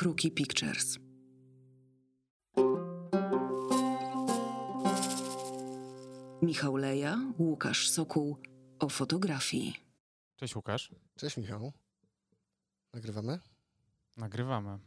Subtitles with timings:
[0.00, 0.98] Kruki Pictures.
[6.42, 8.36] Michał Leja, Łukasz Sokół
[8.78, 9.76] o fotografii.
[10.36, 10.90] Cześć Łukasz.
[11.16, 11.72] Cześć Michał.
[12.92, 13.38] Nagrywamy?
[14.16, 14.78] Nagrywamy.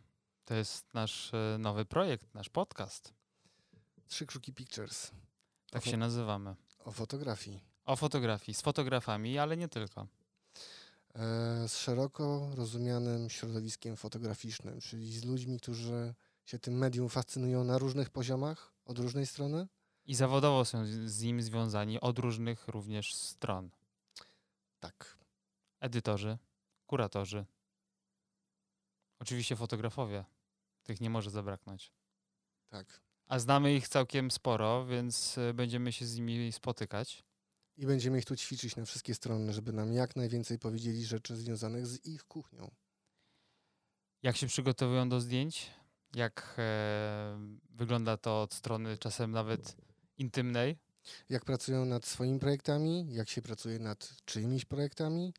[0.46, 3.14] To jest nasz e, nowy projekt, nasz podcast.
[4.08, 5.12] Trzy Kruki Pictures.
[5.72, 6.56] Tak O się nazywamy.
[6.80, 7.60] O fotografii.
[7.86, 10.08] O fotografii, z fotografami, ale nie tylko.
[11.16, 16.14] E, z szeroko rozumianym środowiskiem fotograficznym, czyli z ludźmi, którzy
[16.46, 19.68] się tym medium fascynują na różnych poziomach, od różnej strony.
[20.06, 23.70] I zawodowo są z- nim związani od różnych również stron.
[24.80, 25.18] Tak.
[25.80, 26.38] Edytorzy,
[26.88, 27.46] kuratorzy.
[29.20, 30.26] Oczywiście fotografowie.
[30.84, 31.92] Tych nie może zabraknąć.
[32.70, 33.02] Tak.
[33.28, 37.24] A znamy ich całkiem sporo, więc e, będziemy się z nimi spotykać.
[37.78, 41.88] I będziemy ich tu ćwiczyć na wszystkie strony, żeby nam jak najwięcej powiedzieli rzeczy związanych
[41.88, 42.72] z ich kuchnią.
[44.24, 45.72] Jak się przygotowują do zdjęć?
[46.16, 49.76] Jak e, wygląda to od strony czasem nawet
[50.18, 50.78] intymnej?
[51.30, 55.34] Jak pracują nad swoimi projektami, jak się pracuje nad czyimiś projektami,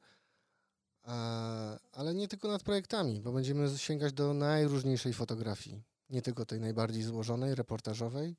[1.03, 5.83] a, ale nie tylko nad projektami, bo będziemy sięgać do najróżniejszej fotografii.
[6.11, 8.37] Nie tylko tej najbardziej złożonej, reportażowej,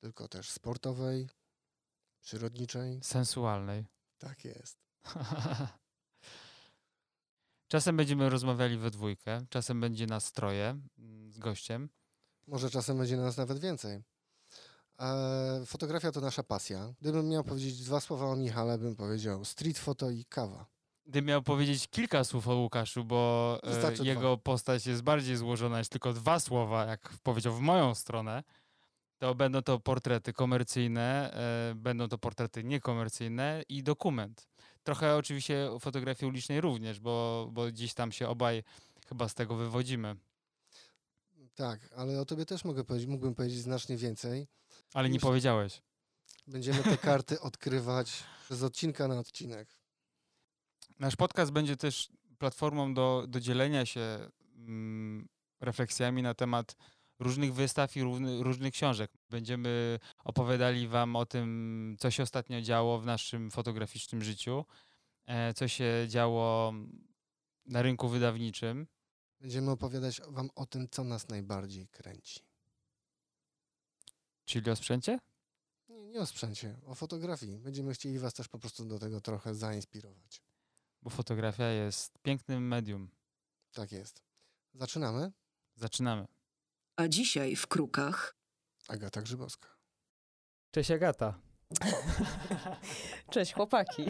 [0.00, 1.28] tylko też sportowej,
[2.20, 3.00] przyrodniczej.
[3.02, 3.86] Sensualnej.
[4.18, 4.78] Tak jest.
[7.68, 11.88] czasem będziemy rozmawiali we dwójkę, czasem będzie nas troje mm, z gościem.
[12.46, 14.02] Może czasem będzie nas nawet więcej.
[14.98, 16.94] E, fotografia to nasza pasja.
[17.00, 20.66] Gdybym miał powiedzieć dwa słowa o Michale, bym powiedział street photo i kawa.
[21.06, 23.60] Gdybym miał powiedzieć kilka słów o Łukaszu, bo
[24.00, 28.42] e, jego postać jest bardziej złożona niż tylko dwa słowa, jak powiedział w moją stronę,
[29.20, 31.32] to będą to portrety komercyjne,
[31.70, 34.48] e, będą to portrety niekomercyjne i dokument.
[34.82, 38.62] Trochę oczywiście fotografii ulicznej również, bo, bo gdzieś tam się obaj
[39.08, 40.16] chyba z tego wywodzimy.
[41.54, 44.48] Tak, ale o tobie też mogę powiedzieć, mógłbym powiedzieć znacznie więcej.
[44.94, 45.82] Ale nie powiedziałeś.
[46.46, 49.68] Będziemy te karty odkrywać z odcinka na odcinek.
[50.98, 55.28] Nasz podcast będzie też platformą do, do dzielenia się mm,
[55.60, 56.76] refleksjami na temat
[57.20, 58.02] różnych wystaw i
[58.42, 59.10] różnych książek.
[59.30, 64.64] Będziemy opowiadali Wam o tym, co się ostatnio działo w naszym fotograficznym życiu,
[65.26, 66.74] e, co się działo
[67.66, 68.86] na rynku wydawniczym.
[69.40, 72.40] Będziemy opowiadać wam o tym, co nas najbardziej kręci.
[74.44, 75.18] Czyli o sprzęcie?
[75.88, 77.58] Nie, nie o sprzęcie, o fotografii.
[77.58, 80.42] Będziemy chcieli was też po prostu do tego trochę zainspirować.
[81.02, 83.10] Bo fotografia jest pięknym medium.
[83.72, 84.22] Tak jest.
[84.74, 85.32] Zaczynamy.
[85.76, 86.26] Zaczynamy.
[87.00, 88.36] A dzisiaj w Krukach
[88.88, 89.68] Agata Grzybowska.
[90.70, 91.34] Cześć Agata.
[93.32, 94.04] Cześć chłopaki.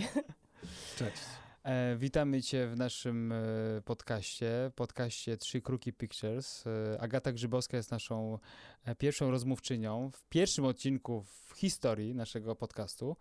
[0.96, 1.22] Cześć.
[1.62, 3.36] E, witamy Cię w naszym e,
[3.84, 6.64] podcaście, podcaście Trzy Kruki Pictures.
[6.66, 8.38] E, Agata Grzybowska jest naszą
[8.84, 13.16] e, pierwszą rozmówczynią w pierwszym odcinku w historii naszego podcastu.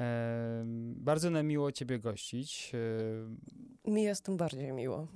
[0.00, 0.64] E,
[0.96, 2.72] bardzo nam miło Ciebie gościć.
[3.86, 5.06] E, Mi jest tym bardziej miło.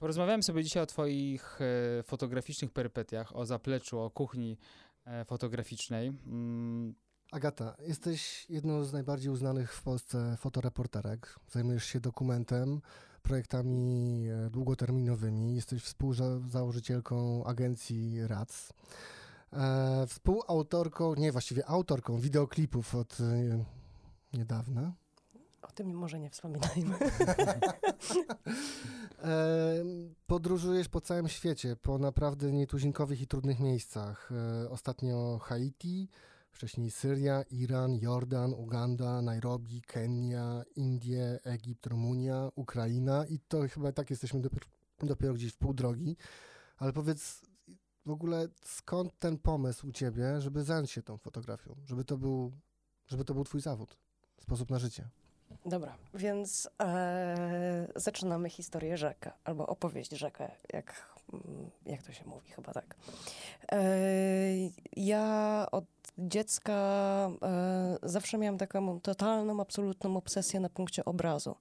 [0.00, 4.58] Porozmawiałem sobie dzisiaj o Twoich e, fotograficznych perypetiach, o zapleczu, o kuchni
[5.04, 6.08] e, fotograficznej.
[6.26, 6.94] Mm,
[7.32, 11.36] Agata, jesteś jedną z najbardziej uznanych w Polsce fotoreporterek.
[11.48, 12.80] Zajmujesz się dokumentem,
[13.22, 15.54] projektami e, długoterminowymi.
[15.54, 18.72] Jesteś współzałożycielką agencji RAC.
[20.06, 23.18] Współautorką, nie właściwie autorką wideoklipów od
[24.32, 24.92] niedawna.
[25.70, 26.94] O tym może nie wspominajmy.
[29.22, 29.84] E,
[30.26, 34.32] podróżujesz po całym świecie, po naprawdę nietuzinkowych i trudnych miejscach.
[34.32, 36.08] E, ostatnio Haiti,
[36.52, 44.10] wcześniej Syria, Iran, Jordan, Uganda, Nairobi, Kenia, Indie, Egipt, Rumunia, Ukraina i to chyba tak
[44.10, 44.66] jesteśmy dopiero,
[45.02, 46.16] dopiero gdzieś w pół drogi.
[46.76, 47.40] Ale powiedz
[48.06, 52.52] w ogóle skąd ten pomysł u ciebie, żeby zająć się tą fotografią, żeby to był,
[53.06, 53.96] żeby to był twój zawód,
[54.40, 55.08] sposób na życie.
[55.66, 61.14] Dobra, więc e, zaczynamy historię rzeka, albo opowieść rzekę, jak,
[61.86, 62.96] jak to się mówi, chyba tak.
[63.72, 63.88] E,
[64.96, 65.84] ja od
[66.18, 66.74] dziecka
[67.42, 71.56] e, zawsze miałam taką totalną, absolutną obsesję na punkcie obrazu.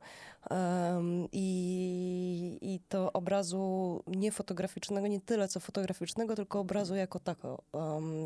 [1.32, 7.64] I, I to obrazu nie fotograficznego, nie tyle co fotograficznego, tylko obrazu jako tako.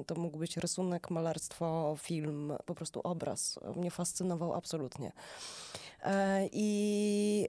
[0.08, 3.60] To mógł być rysunek, malarstwo, film, po prostu obraz.
[3.76, 5.12] Mnie fascynował absolutnie.
[6.04, 7.48] E, I,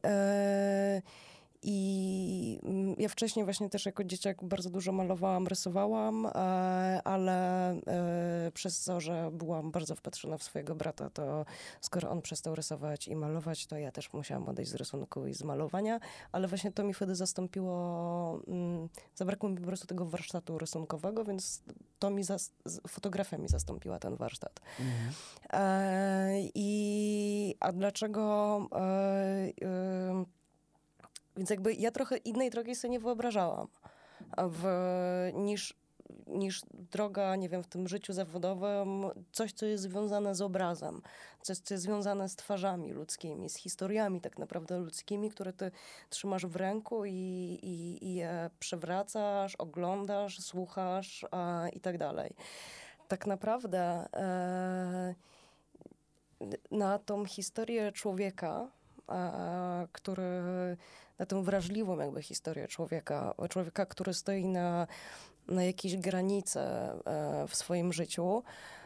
[1.67, 6.31] I mm, ja wcześniej właśnie też jako dzieciak bardzo dużo malowałam, rysowałam, e,
[7.05, 11.45] ale e, przez to, że byłam bardzo wpatrzona w swojego brata, to
[11.81, 15.43] skoro on przestał rysować i malować, to ja też musiałam odejść z rysunku i z
[15.43, 16.01] malowania,
[16.33, 21.63] ale właśnie to mi wtedy zastąpiło, mm, zabrakło mi po prostu tego warsztatu rysunkowego, więc
[21.99, 22.53] to mi, zas-
[22.89, 24.61] fotografia mi zastąpiła ten warsztat.
[25.53, 28.59] E, I a dlaczego?
[28.73, 28.77] E,
[29.63, 30.25] e,
[31.37, 33.69] więc jakby ja trochę innej drogi sobie nie wyobrażałam
[34.39, 34.65] w,
[35.35, 35.75] niż,
[36.27, 41.03] niż droga, nie wiem, w tym życiu zawodowym, coś, co jest związane z obrazem,
[41.43, 45.71] coś, co jest związane z twarzami ludzkimi, z historiami tak naprawdę ludzkimi, które ty
[46.11, 47.13] trzymasz w ręku i,
[47.63, 52.35] i, i je przewracasz, oglądasz, słuchasz a, i tak dalej.
[53.09, 55.15] Tak naprawdę e,
[56.71, 58.71] na tą historię człowieka,
[59.09, 60.43] e, który,
[61.19, 64.87] na tą wrażliwą jakby historię człowieka, człowieka, który stoi na,
[65.49, 67.01] na jakiejś granicy e,
[67.49, 68.43] w swoim życiu,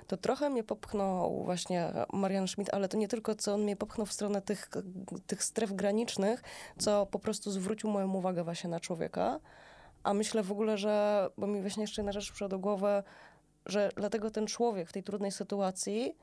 [0.06, 4.06] to trochę mnie popchnął właśnie Marian Schmidt, ale to nie tylko, co on mnie popchnął
[4.06, 4.69] w stronę tych,
[5.26, 6.43] tych stref granicznych,
[6.79, 9.41] co po prostu zwrócił moją uwagę właśnie na człowieka.
[10.03, 13.03] A myślę w ogóle, że, bo mi właśnie jeszcze jedna rzecz przyszła do głowy,
[13.67, 16.17] że dlatego ten człowiek w tej trudnej sytuacji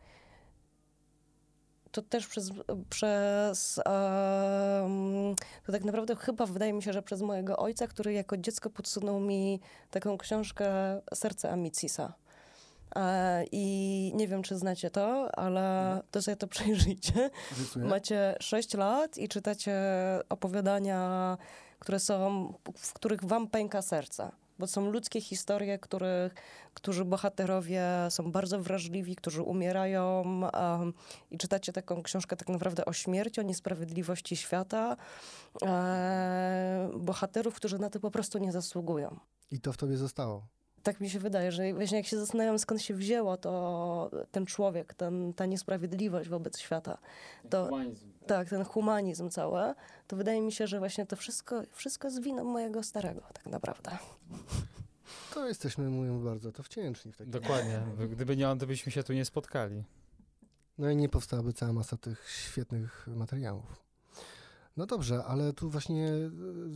[1.95, 2.51] to też przez,
[2.89, 8.37] przez em, to tak naprawdę chyba wydaje mi się, że przez mojego ojca, który jako
[8.37, 9.59] dziecko podsunął mi
[9.91, 10.65] taką książkę
[11.13, 12.13] Serce Amicisa.
[12.95, 17.29] E, I nie wiem, czy znacie to, ale to sobie to przejrzyjcie.
[17.75, 19.75] Macie 6 lat i czytacie
[20.29, 21.37] opowiadania,
[21.79, 24.31] które są, w których wam pęka serce.
[24.59, 26.33] Bo są ludzkie historie, których,
[26.73, 30.23] którzy bohaterowie są bardzo wrażliwi, którzy umierają
[30.53, 30.93] um,
[31.31, 34.97] i czytacie taką książkę tak naprawdę o śmierci, o niesprawiedliwości świata.
[35.65, 39.19] E, bohaterów, którzy na to po prostu nie zasługują.
[39.51, 40.47] I to w tobie zostało.
[40.85, 44.93] Tak mi się wydaje, że właśnie jak się zastanawiam, skąd się wzięło to ten człowiek,
[44.93, 46.97] ten, ta niesprawiedliwość wobec świata,
[47.49, 47.69] to,
[48.27, 49.73] tak, ten humanizm cały,
[50.07, 53.97] to wydaje mi się, że właśnie to wszystko, wszystko z winą mojego starego, tak naprawdę.
[55.33, 57.81] To jesteśmy, mówię bardzo, to wdzięczni w takim Dokładnie.
[58.11, 59.83] Gdyby nie on, to byśmy się tu nie spotkali.
[60.77, 63.84] No i nie powstałaby cała masa tych świetnych materiałów.
[64.77, 66.31] No dobrze, ale tu właśnie y,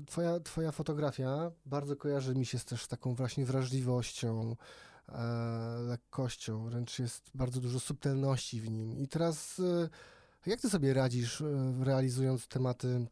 [0.05, 4.55] twoja, twoja fotografia bardzo kojarzy mi się z też taką właśnie wrażliwością,
[5.09, 5.21] e,
[5.87, 8.97] lekkością, wręcz jest bardzo dużo subtelności w nim.
[8.97, 9.89] I teraz y,
[10.45, 13.07] jak ty sobie radzisz, y, realizując tematy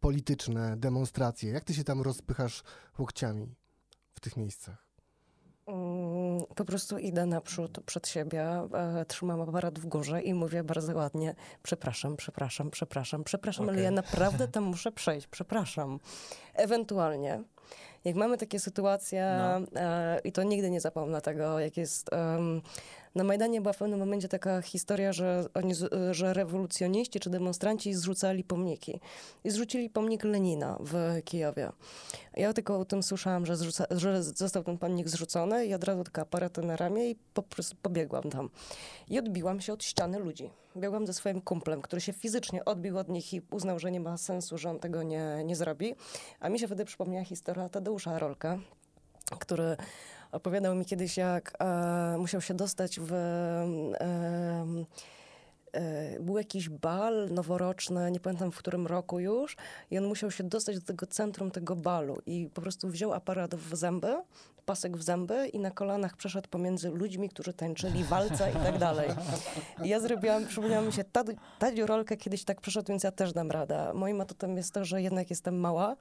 [0.00, 1.52] polityczne, demonstracje?
[1.52, 2.62] Jak ty się tam rozpychasz
[2.98, 3.54] łokciami
[4.14, 4.89] w tych miejscach?
[6.54, 8.42] Po prostu idę naprzód przed siebie,
[8.74, 13.84] e, trzymam aparat w górze i mówię bardzo ładnie: Przepraszam, przepraszam, przepraszam, przepraszam, ale Okej.
[13.84, 16.00] ja naprawdę tam muszę przejść, przepraszam.
[16.54, 17.42] Ewentualnie,
[18.04, 19.80] jak mamy takie sytuacje, No.
[19.80, 22.10] e, i to nigdy nie zapomnę tego, jak jest.
[23.14, 25.74] Na Majdanie była w pewnym momencie taka historia, że, oni,
[26.10, 29.00] że rewolucjoniści czy demonstranci zrzucali pomniki.
[29.44, 31.72] I zrzucili pomnik Lenina w Kijowie.
[32.36, 36.04] Ja tylko o tym słyszałam, że, zrzuca, że został ten pomnik zrzucony i od razu
[36.04, 38.50] tylko aparaty na ramię i po prostu pobiegłam tam.
[39.08, 40.50] I odbiłam się od ściany ludzi.
[40.76, 44.16] Biegłam ze swoim kumplem, który się fizycznie odbił od nich i uznał, że nie ma
[44.16, 45.94] sensu, że on tego nie, nie zrobi.
[46.40, 48.58] A mi się wtedy przypomniała historia Tadeusza Rolka,
[49.38, 49.76] który
[50.32, 53.12] opowiadał mi kiedyś, jak e, musiał się dostać w...
[54.00, 54.84] E,
[56.20, 59.56] był jakiś bal noworoczny, nie pamiętam w którym roku już,
[59.90, 63.54] i on musiał się dostać do tego centrum tego balu i po prostu wziął aparat
[63.54, 64.16] w zęby,
[64.70, 69.08] pasek w zęby i na kolanach przeszedł pomiędzy ludźmi, którzy tańczyli walce i tak dalej.
[69.84, 73.50] Ja zrobiłam, przypomniała mi się, Tad- Tadziu Rolkę kiedyś tak przeszedł, więc ja też dam
[73.50, 73.92] radę.
[73.94, 75.96] Moim atutem jest to, że jednak jestem mała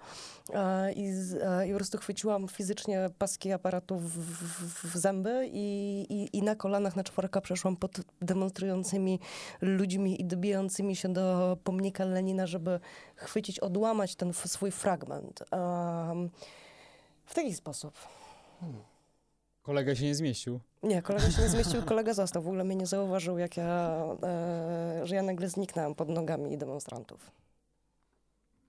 [0.54, 6.06] e, i, e, i po prostu chwyciłam fizycznie paski aparatu w, w, w zęby i,
[6.10, 9.20] i, i na kolanach na czworaka przeszłam pod demonstrującymi
[9.62, 12.80] ludźmi i dobijającymi się do pomnika Lenina, żeby
[13.16, 15.44] chwycić, odłamać ten swój fragment.
[15.52, 16.30] Em,
[17.26, 17.94] w taki sposób.
[19.62, 20.60] Kolega się nie zmieścił.
[20.84, 22.42] Nie, kolega się nie zmieścił, kolega został.
[22.44, 27.32] W ogóle mnie nie zauważył, jak ja, e, że ja nagle zniknęłam pod nogami demonstrantów.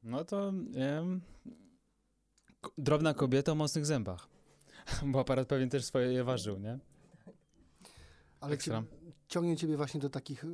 [0.03, 0.53] No to
[2.61, 4.29] ko- drobna kobieta o mocnych zębach.
[5.07, 6.79] Bo aparat pewnie też swoje je ważył, nie?
[8.41, 8.83] Ale Ekstra.
[9.29, 10.47] ciągnie ciebie właśnie do takich y,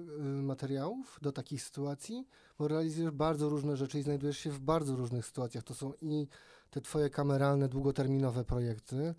[0.42, 2.26] materiałów, do takich sytuacji,
[2.58, 5.64] bo realizujesz bardzo różne rzeczy i znajdujesz się w bardzo różnych sytuacjach.
[5.64, 6.26] To są i
[6.70, 9.14] te twoje kameralne, długoterminowe projekty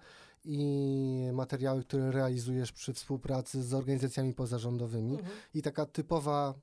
[0.46, 5.36] i materiały, które realizujesz przy współpracy z organizacjami pozarządowymi Mhm.
[5.54, 6.54] i taka typowa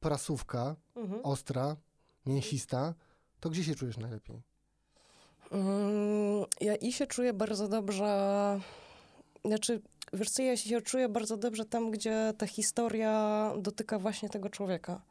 [0.00, 1.20] prasówka, Mhm.
[1.24, 1.76] ostra,
[2.26, 2.94] mięsista,
[3.40, 4.42] to gdzie się czujesz najlepiej?
[5.52, 8.60] Mm, Ja i się czuję bardzo dobrze.
[9.44, 9.82] Znaczy,
[10.12, 15.02] wiesz co, ja się czuję bardzo dobrze tam, gdzie ta historia dotyka właśnie tego człowieka.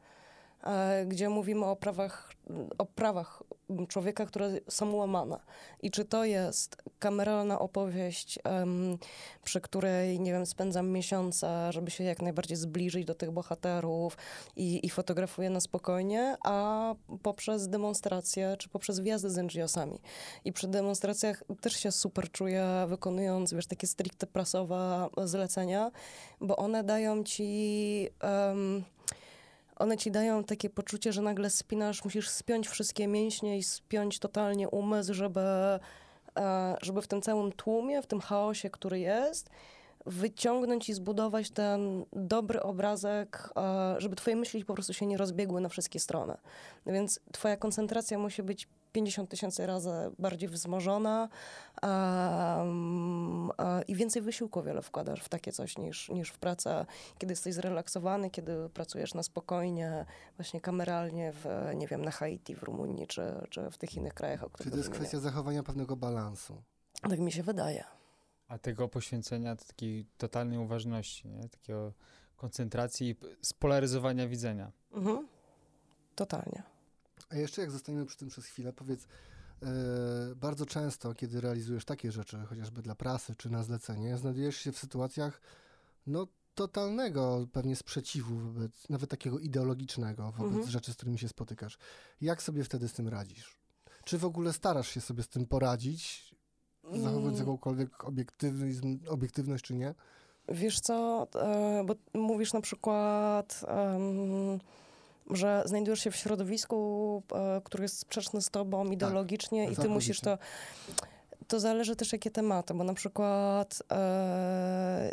[0.63, 2.34] E, Gdzie mówimy o prawach,
[2.78, 3.44] o prawach
[3.88, 5.39] człowieka, które są łamane.
[5.82, 8.98] I czy to jest kameralna opowieść, em,
[9.44, 14.18] przy której, nie wiem, spędzam miesiące, żeby się jak najbardziej zbliżyć do tych bohaterów
[14.56, 20.00] i, i fotografuję na spokojnie, a poprzez demonstracje, czy poprzez wjazdy z NGO-sami.
[20.46, 25.92] I przy demonstracjach też się super czuję, wykonując, wiesz, takie stricte prasowe zlecenia,
[26.42, 28.10] bo one dają ci...
[28.20, 28.84] em,
[29.80, 34.70] one ci dają takie poczucie, że nagle spinasz, musisz spiąć wszystkie mięśnie i spiąć totalnie
[34.70, 35.42] umysł, żeby,
[36.40, 39.50] e, żeby w tym całym tłumie, w tym chaosie, który jest,
[40.06, 45.62] wyciągnąć i zbudować ten dobry obrazek, e, żeby twoje myśli po prostu się nie rozbiegły
[45.62, 46.38] na wszystkie strony.
[46.86, 51.29] Więc twoja koncentracja musi być 50 tysięcy razy bardziej wzmożona
[51.81, 56.86] em, e, i więcej wysiłku wiele wkładasz w takie coś niż, niż w pracę,
[57.17, 60.05] kiedy jesteś zrelaksowany, kiedy pracujesz na spokojnie,
[60.38, 64.43] właśnie kameralnie w, nie wiem, na Haiti, w Rumunii czy, czy w tych innych krajach,
[64.43, 65.08] o których to jest wymienię.
[65.08, 66.62] kwestia zachowania pewnego balansu.
[67.01, 67.84] Tak mi się wydaje.
[68.48, 71.50] A tego poświęcenia, takiej totalnej uważności, nie?
[71.50, 71.93] takiego
[72.36, 74.72] koncentracji i spolaryzowania widzenia.
[74.91, 75.27] Mhm.
[76.15, 76.63] Totalnie.
[77.30, 79.08] A jeszcze jak zostaniemy przy tym przez chwilę, powiedz,
[79.64, 79.66] e,
[80.36, 84.78] bardzo często, kiedy realizujesz takie rzeczy, chociażby dla prasy czy na zlecenie, znajdujesz się w
[84.78, 85.42] sytuacjach
[86.08, 90.70] no, totalnego pewnie sprzeciwu wobec, nawet takiego ideologicznego wobec Mhm.
[90.72, 91.78] rzeczy, z którymi się spotykasz.
[92.22, 93.60] Jak sobie wtedy z tym radzisz?
[94.04, 96.36] Czy w ogóle starasz się sobie z tym poradzić,
[96.84, 97.40] zachowując Mm.
[97.40, 99.96] jakąkolwiek obiektywizm, obiektywność, czy nie?
[100.48, 104.60] Wiesz co, e, bo mówisz na przykład, em,
[105.30, 110.20] że znajdujesz się w środowisku, e, które jest sprzeczne z tobą ideologicznie i ty musisz
[110.20, 110.38] to...
[111.48, 115.12] To zależy też jakie tematy, bo na przykład, e,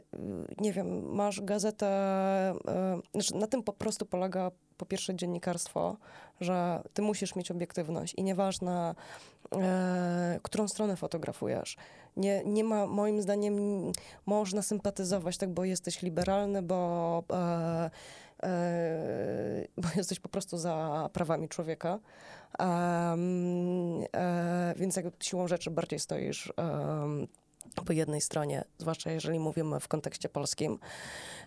[0.60, 5.96] nie wiem, masz gazetę, e, znaczy na tym po prostu polega po pierwsze dziennikarstwo,
[6.40, 8.94] że ty musisz mieć obiektywność i nieważne,
[9.52, 11.76] e, którą stronę fotografujesz.
[12.16, 13.56] Nie, nie ma, moim zdaniem,
[14.26, 17.90] można sympatyzować, tak, bo jesteś liberalny, bo, e,
[19.76, 21.98] bo jesteś po prostu za prawami człowieka.
[22.58, 26.52] Em, e, więc jak siłą rzeczy bardziej stoisz
[27.86, 30.78] po jednej stronie, zwłaszcza jeżeli mówimy w kontekście polskim.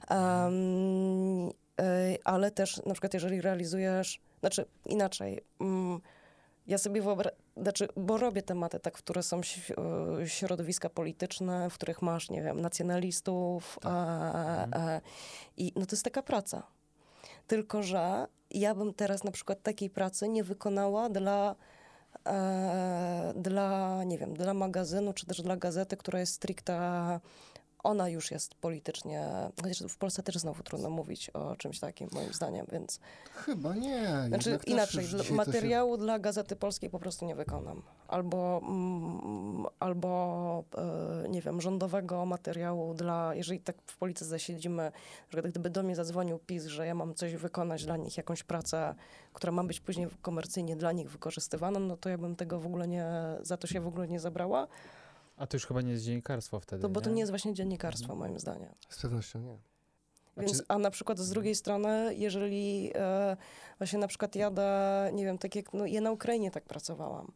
[0.09, 6.01] Em, e, ale też na przykład jeżeli realizujesz, znaczy inaczej, mm,
[6.67, 9.41] ja sobie wyobrażam, znaczy, bo robię tematy, tak, które są
[10.21, 15.01] e, środowiska polityczne, w których masz, nie wiem, nacjonalistów e, e,
[15.57, 16.63] i no to jest taka praca.
[17.49, 21.55] Tylko, że ja bym teraz na przykład takiej pracy nie wykonała dla,
[22.27, 27.19] e, dla, nie wiem, dla magazynu, czy też dla gazety, która jest stricte,
[27.83, 29.27] ona już jest politycznie,
[29.61, 32.99] chociaż w Polsce też znowu trudno mówić o czymś takim, moim zdaniem, więc
[33.33, 34.23] Chyba nie.
[34.27, 37.81] znaczy inaczej, to się- materiału dla Gazety Polskiej po prostu nie wykonam.
[38.07, 40.63] Albo, mm, albo
[41.25, 44.91] e, nie wiem, rządowego materiału dla, jeżeli tak w polityce zasiedzimy,
[45.29, 48.95] przykład gdyby do mnie zadzwonił PiS, że ja mam coś wykonać dla nich, jakąś pracę,
[49.33, 52.87] która ma być później komercyjnie dla nich wykorzystywana, no to ja bym tego w ogóle
[52.87, 53.05] nie,
[53.41, 54.67] za to się w ogóle nie zabrała,
[55.39, 58.15] A to już chyba nie jest dziennikarstwo wtedy, to, bo to nie jest właśnie dziennikarstwo
[58.15, 58.73] moim zdaniem.
[58.89, 59.57] Z pewnością nie.
[60.37, 63.37] Więc, Znaczy- a na przykład z drugiej strony, jeżeli e,
[63.77, 67.31] właśnie na przykład jadę, nie wiem, tak jak no, ja na Ukrainie tak pracowałam,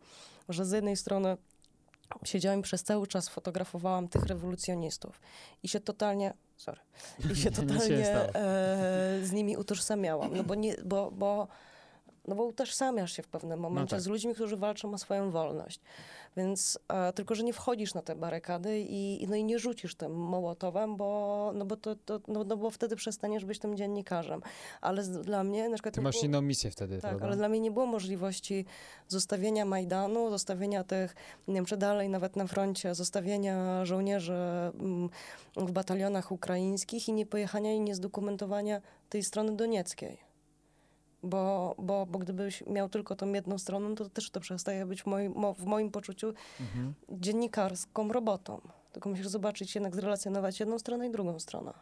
[0.49, 1.37] że z jednej strony
[2.23, 5.21] siedziałam i przez cały czas fotografowałam tych rewolucjonistów
[5.63, 6.81] i się totalnie, sorry,
[7.33, 11.47] i się nie totalnie e, z nimi utożsamiałam, no bo nie, bo, bo
[12.27, 14.01] no bo utożsamiasz się w pewnym momencie tak.
[14.01, 15.79] z ludźmi, którzy walczą o swoją wolność.
[16.37, 20.15] Więc e, tylko, że nie wchodzisz na te barykady i, no i nie rzucisz tym
[20.15, 24.41] mołotowem, bo, no bo, to, to, no, no bo wtedy przestaniesz być tym dziennikarzem.
[24.81, 25.95] Ale z, dla mnie na przykład...
[25.95, 27.25] Ty masz było- inną misję wtedy, tak, prawda?
[27.25, 28.65] ale dla mnie nie było możliwości
[29.07, 31.15] zostawienia Majdanu, zostawienia tych,
[31.47, 35.09] nie wiem, czy dalej nawet na froncie, zostawienia żołnierzy mm,
[35.55, 40.32] w batalionach ukraińskich i nie pojechania i nie zdokumentowania tej strony donieckiej.
[41.23, 45.05] Bo, bo, bo gdybyś miał tylko tą jedną stronę, to też to przestaje być w
[45.05, 46.93] moim, mo- w moim poczuciu Mhm.
[47.09, 48.61] dziennikarską robotą.
[48.91, 51.73] Tylko musisz zobaczyć, jednak zrelacjonować jedną stronę i drugą stronę.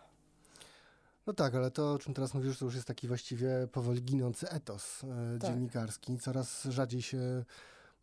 [1.28, 4.50] No tak, ale to, o czym teraz mówisz, to już jest taki właściwie powoli ginący
[4.50, 5.52] etos e, Tak.
[5.52, 6.18] dziennikarski.
[6.20, 7.44] Coraz rzadziej się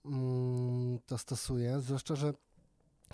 [0.05, 1.81] mm, to stosuje.
[1.81, 2.33] Zwłaszcza, że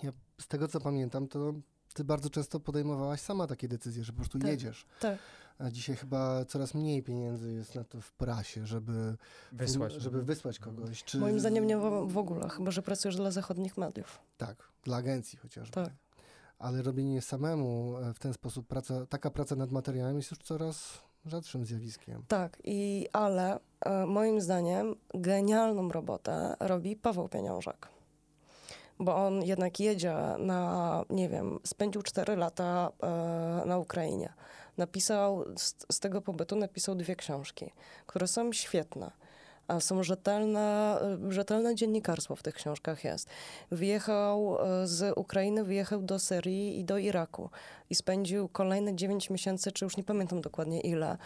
[0.02, 1.52] ja z tego co pamiętam, to
[1.94, 4.50] ty bardzo często podejmowałaś sama takie decyzje, że po prostu Tak.
[4.50, 4.86] jedziesz.
[5.00, 5.18] Tak.
[5.58, 9.16] A dzisiaj chyba coraz mniej pieniędzy jest na to w prasie, żeby
[9.52, 9.92] Wysłać.
[9.92, 11.04] żeby wysłać kogoś.
[11.04, 14.18] Czy Moim zdaniem nie w w ogóle, chyba że pracujesz dla zachodnich mediów.
[14.36, 15.72] Tak, dla agencji chociażby.
[15.74, 15.90] Tak.
[16.58, 20.98] Ale robienie samemu e, w ten sposób, praca, taka praca nad materiałem jest już coraz
[21.26, 22.22] rzadszym zjawiskiem.
[22.28, 27.88] Tak, i ale e, moim zdaniem genialną robotę robi Paweł Pieniążek.
[28.98, 33.06] Bo on jednak jedzie na, nie wiem, spędził 4 lata e,
[33.66, 34.32] na Ukrainie.
[34.76, 37.72] Napisał, z, z tego pobytu napisał dwie książki,
[38.06, 39.10] które są świetne.
[39.68, 43.28] A są rzetelne, rzetelne dziennikarstwo w tych książkach jest.
[43.70, 47.50] Wyjechał e, z Ukrainy, wyjechał do Syrii i do Iraku
[47.90, 51.16] i spędził kolejne 9 miesięcy, czy już nie pamiętam dokładnie ile,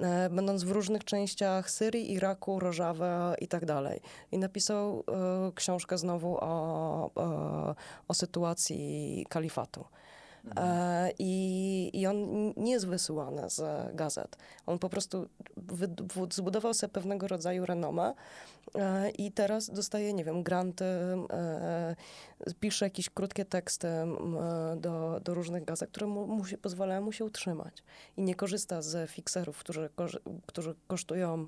[0.00, 4.00] e, będąc w różnych częściach Syrii, Iraku, Rożawa i tak dalej.
[4.32, 7.74] I napisał e, książkę znowu o, e,
[8.08, 9.84] o sytuacji kalifatu.
[10.56, 13.62] E, I, I on nie jest wysyłany z
[13.96, 14.36] gazet.
[14.66, 15.28] On po prostu
[16.30, 18.14] zbudował sobie pewnego rodzaju renomę
[18.74, 21.96] e, i teraz dostaje, nie wiem, granty, e,
[22.60, 23.88] pisze jakieś krótkie teksty
[24.76, 27.82] do, do różnych gazet, które mu, musi, pozwalają mu się utrzymać.
[28.16, 29.90] I nie korzysta z fikserów, którzy,
[30.46, 31.46] którzy kosztują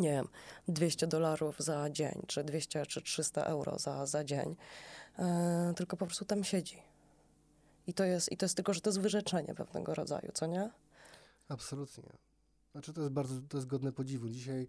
[0.00, 0.28] nie wiem,
[0.68, 4.56] 200 dolarów za dzień, czy 200 czy 300 euro za, za dzień,
[5.76, 6.85] tylko po prostu tam siedzi.
[7.86, 10.70] I to, jest, I to jest tylko, że to jest wyrzeczenie pewnego rodzaju, co nie?
[11.48, 12.12] Absolutnie.
[12.72, 14.28] Znaczy to jest bardzo, to jest godne podziwu.
[14.28, 14.68] Dzisiaj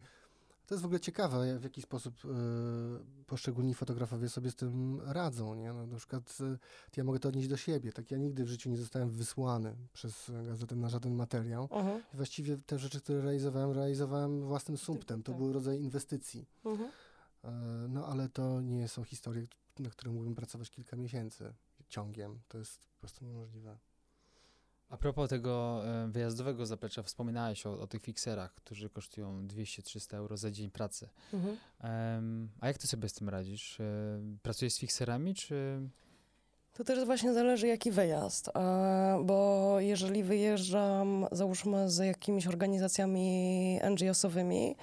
[0.67, 2.27] to jest w ogóle ciekawe, w jaki sposób e,
[3.25, 5.73] poszczególni fotografowie sobie z tym radzą, nie?
[5.73, 6.57] No, na przykład e,
[6.97, 10.31] ja mogę to odnieść do siebie, tak ja nigdy w życiu nie zostałem wysłany przez
[10.47, 11.69] gazetę na żaden materiał.
[11.71, 12.01] Mhm.
[12.13, 15.23] I właściwie te rzeczy, które realizowałem, realizowałem własnym sumptem.
[15.23, 15.39] To tak.
[15.41, 16.45] był rodzaj inwestycji.
[16.65, 16.89] Mhm.
[17.43, 17.51] E,
[17.89, 19.47] No ale to nie są historie,
[19.79, 21.53] na które mógłbym pracować kilka miesięcy
[21.87, 22.39] ciągiem.
[22.47, 23.77] To jest po prostu niemożliwe.
[24.89, 30.37] A propos tego e, wyjazdowego zaplecza, wspominałeś o, o tych fikserach, którzy kosztują 200-300 euro
[30.37, 31.09] za dzień pracy.
[31.33, 31.57] Mhm.
[31.79, 33.79] Em, a jak ty sobie z tym radzisz?
[33.79, 35.79] E, Pracujesz z fikserami, czy...
[36.73, 38.47] To też właśnie zależy, jaki wyjazd.
[38.47, 38.51] E,
[39.25, 44.75] Bo jeżeli wyjeżdżam, załóżmy, z jakimiś organizacjami NGO-sowymi,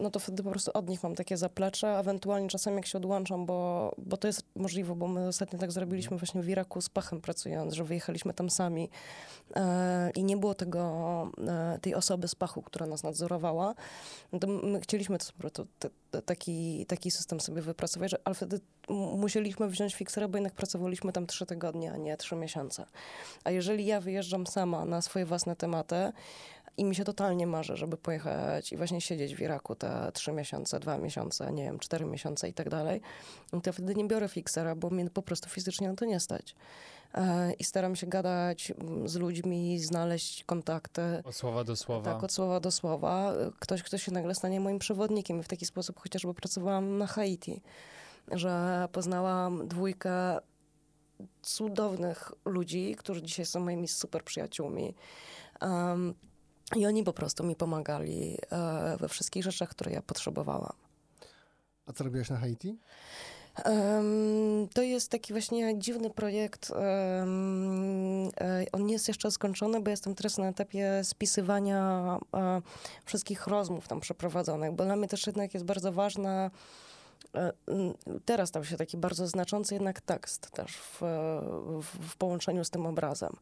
[0.00, 3.46] no to wtedy po prostu od nich mam takie zaplecze, ewentualnie czasem jak się odłączam,
[3.46, 7.20] bo, bo to jest możliwe, bo my ostatnio tak zrobiliśmy właśnie w Iraku z Pachem
[7.20, 8.90] pracując, że wyjechaliśmy tam sami
[9.56, 10.82] e, i nie było tego,
[11.48, 13.74] e, tej osoby z Pachu, która nas nadzorowała,
[14.32, 15.18] no to my chcieliśmy
[15.52, 18.60] to, te- te- taki, taki system sobie wypracować, że, ale wtedy
[19.16, 22.86] musieliśmy wziąć fiksera, bo jednak pracowaliśmy tam trzy tygodnie, a nie trzy miesiące.
[23.44, 26.12] A jeżeli ja wyjeżdżam sama na swoje własne tematy
[26.76, 30.80] i mi się totalnie marzy, żeby pojechać i właśnie siedzieć w Iraku te trzy miesiące,
[30.80, 33.00] dwa miesiące, nie wiem, cztery miesiące i tak dalej,
[33.52, 36.54] no to wtedy nie biorę fiksera, bo mnie po prostu fizycznie na to nie stać.
[37.14, 41.22] E, I staram się gadać mm, z ludźmi, znaleźć kontakty.
[41.24, 42.12] Od słowa do słowa.
[42.12, 43.32] Tak, od słowa do słowa.
[43.58, 45.40] Ktoś, kto się nagle stanie moim przewodnikiem.
[45.40, 47.62] I w taki sposób chociażby pracowałam na Haiti,
[48.32, 50.38] że poznałam dwójkę
[51.42, 54.94] cudownych ludzi, którzy dzisiaj są moimi super przyjaciółmi.
[55.60, 56.14] Um,
[56.76, 60.72] I oni po prostu mi pomagali e, we wszystkich rzeczach, które ja potrzebowałam.
[61.86, 62.78] A co robiłaś na Haiti?
[63.64, 66.70] Em, to jest taki właśnie dziwny projekt.
[66.70, 67.26] e,
[68.72, 71.78] on nie jest jeszcze skończony, bo jestem teraz na etapie spisywania
[72.34, 72.62] e,
[73.04, 76.50] wszystkich rozmów tam przeprowadzonych, bo dla mnie też jednak jest bardzo ważne.
[77.34, 81.00] m, Teraz stał się taki bardzo znaczący jednak tekst też w,
[81.82, 83.32] w, w połączeniu z tym obrazem.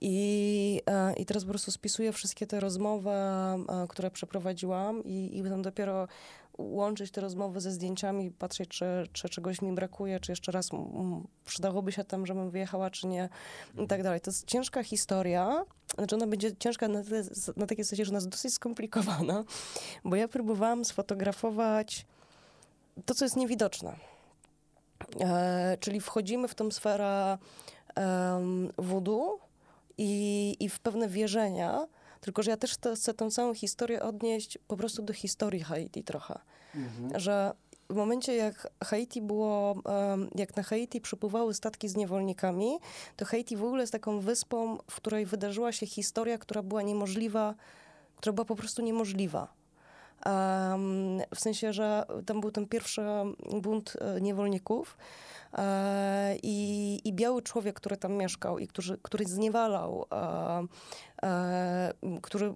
[0.00, 5.42] I, e, I teraz po prostu spisuję wszystkie te rozmowy, e, które przeprowadziłam i, i
[5.42, 6.08] będę dopiero
[6.58, 10.70] łączyć te rozmowy ze zdjęciami, patrzeć, czy, czy czegoś mi brakuje, czy jeszcze raz
[11.44, 13.28] przydałoby się tam, żebym wyjechała, czy nie
[13.78, 14.20] i tak dalej.
[14.20, 17.22] To jest ciężka historia, znaczy ona będzie ciężka na, tyle,
[17.56, 19.44] na takiej zasadzie, że ona jest dosyć skomplikowana,
[20.04, 22.06] bo ja próbowałam sfotografować
[23.06, 23.96] to, co jest niewidoczne.
[25.20, 27.38] E, czyli wchodzimy w tą sferę
[27.96, 29.45] um, voodoo
[29.98, 31.86] i, i w pewne wierzenia,
[32.20, 36.04] tylko że ja też te- chcę tę całą historię odnieść po prostu do historii Haiti
[36.04, 36.38] trochę.
[37.14, 37.52] Że
[37.90, 39.74] w momencie, jak Haiti było,
[40.34, 42.78] jak na Haiti przypływały statki z niewolnikami,
[43.16, 47.54] to Haiti w ogóle jest taką wyspą, w której wydarzyła się historia, która była niemożliwa,
[48.16, 49.55] która była po prostu niemożliwa.
[51.34, 53.02] W sensie, że tam był ten pierwszy
[53.62, 54.96] bunt e, niewolników
[55.52, 60.06] e, i, i biały człowiek, który tam mieszkał i który, który zniewalał,
[61.22, 62.54] e, który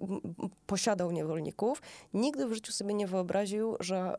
[0.66, 1.82] posiadał niewolników,
[2.14, 4.16] nigdy w życiu sobie nie wyobraził, że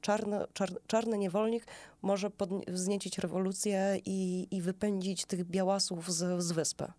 [0.00, 1.66] czarny, czar, czarny niewolnik
[2.02, 6.92] może podnie- wzniecić rewolucję i, i wypędzić tych białasów z, z wyspy.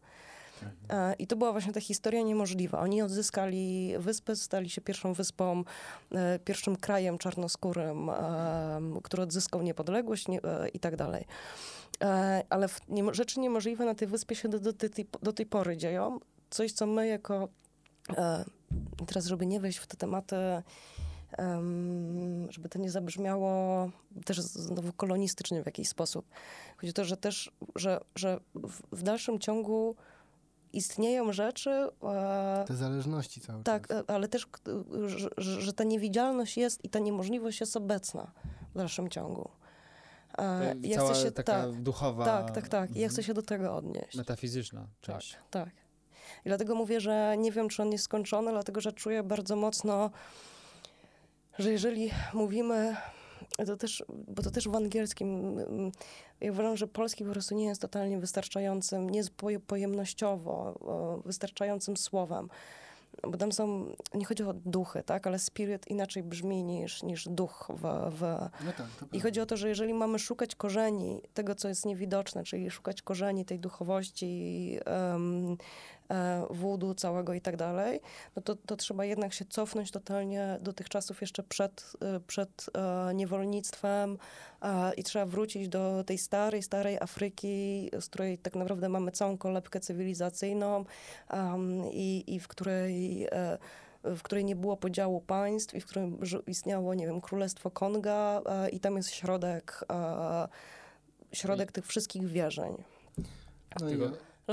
[0.89, 2.80] E, I to była właśnie ta historia niemożliwa.
[2.80, 5.63] Oni odzyskali wyspę, stali się pierwszą wyspą,
[6.12, 10.39] e, pierwszym krajem czarnoskórym, e, który odzyskał niepodległość nie,
[10.74, 11.26] i tak dalej.
[12.50, 12.67] Ale
[13.12, 14.72] rzeczy niemożliwe na tej wyspie się do, do,
[15.22, 16.19] do tej pory dzieją.
[16.50, 17.50] Coś, co my jako...
[19.08, 20.36] Teraz, żeby nie wejść w te tematy
[21.38, 23.89] em, żeby to nie zabrzmiało
[24.26, 26.26] też znowu kolonistycznie w jakiś sposób.
[26.78, 29.95] Chodzi o to, że też, że, że w, w dalszym ciągu
[30.73, 31.69] istnieją rzeczy,
[32.03, 33.97] e, Te zależności cały tak, czas.
[33.97, 34.62] e, ale też, k-
[35.05, 38.32] że, że, ta niewidzialność jest i ta niemożliwość jest obecna
[38.73, 39.49] w dalszym ciągu.
[40.38, 42.95] E, ja Cała chcę się, taka tak, duchowa, tak, tak, tak.
[42.95, 44.15] I ja chcę się do tego odnieść.
[44.17, 45.38] metafizyczna Tak, część.
[45.51, 45.69] tak.
[46.45, 50.10] I dlatego mówię, że nie wiem, czy on jest skończony, dlatego że czuję bardzo mocno,
[51.60, 52.95] że jeżeli mówimy,
[53.65, 55.91] to też, bo to też w angielskim, mm,
[56.41, 60.79] ja uważam, że polski po prostu nie jest totalnie wystarczającym, nie jest poje- pojemnościowo
[61.25, 62.49] wystarczającym słowem.
[63.27, 67.67] Bo tam są, nie chodzi o duchy, tak, ale spirit inaczej brzmi niż, niż duch
[67.69, 67.81] w,
[68.12, 68.21] w,
[68.65, 72.43] No tak, i chodzi o to, że jeżeli mamy szukać korzeni tego, co jest niewidoczne,
[72.43, 74.79] czyli szukać korzeni tej duchowości,
[75.12, 75.57] um,
[76.50, 78.02] wódu całego i tak dalej,
[78.36, 82.65] no to, to trzeba jednak się cofnąć totalnie do tych czasów jeszcze przed, e, przed
[82.74, 84.17] e, niewolnictwem
[84.62, 89.38] e, i trzeba wrócić do tej starej, starej Afryki, z której tak naprawdę mamy całą
[89.38, 90.86] kolebkę cywilizacyjną
[91.91, 93.28] i, i w której...
[93.32, 93.58] E,
[94.04, 96.17] w której nie było podziału państw i w którym
[96.48, 100.48] istniało, nie wiem, Królestwo Konga e, i tam jest środek, e,
[101.34, 102.84] środek tych wszystkich wierzeń.
[103.82, 103.98] No i,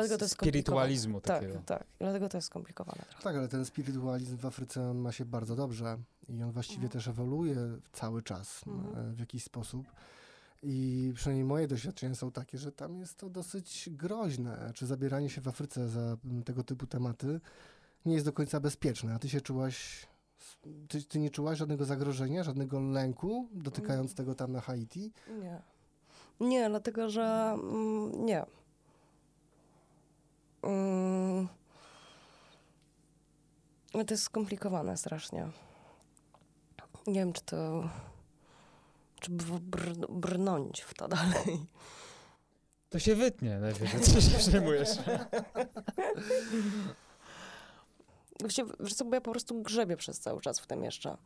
[0.00, 1.40] Dlatego to jest Spirytualizmu skomplikowane.
[1.46, 1.64] takiego.
[1.66, 1.88] Tak, tak.
[1.98, 3.22] Dlatego to jest skomplikowane trochę.
[3.22, 7.08] tak, ale ten spirytualizm w Afryce on ma się bardzo dobrze i on właściwie też
[7.08, 7.56] ewoluuje
[7.92, 9.10] cały czas Mhm.
[9.10, 9.86] e, w jakiś sposób.
[10.62, 14.70] I przynajmniej moje doświadczenia są takie, że tam jest to dosyć groźne.
[14.74, 17.40] Czy zabieranie się w Afryce za tego typu tematy
[18.06, 19.14] nie jest do końca bezpieczne.
[19.14, 20.06] A ty się czułaś,
[20.88, 25.12] ty, ty nie czułaś żadnego zagrożenia, żadnego lęku dotykając tego tam na Haiti?
[25.40, 25.62] Nie.
[26.40, 28.46] Nie, dlatego że mm, nie.
[33.94, 35.48] No to jest skomplikowane strasznie.
[37.06, 37.88] Nie wiem, czy to...
[39.20, 41.66] Czy br- br- brnąć w to dalej.
[42.90, 44.88] To się wytnie najwyżej, co się przejmujesz.
[48.40, 51.16] Właściwie, wiesz co, bo ja po prostu grzebię przez cały czas w tym jeszcze.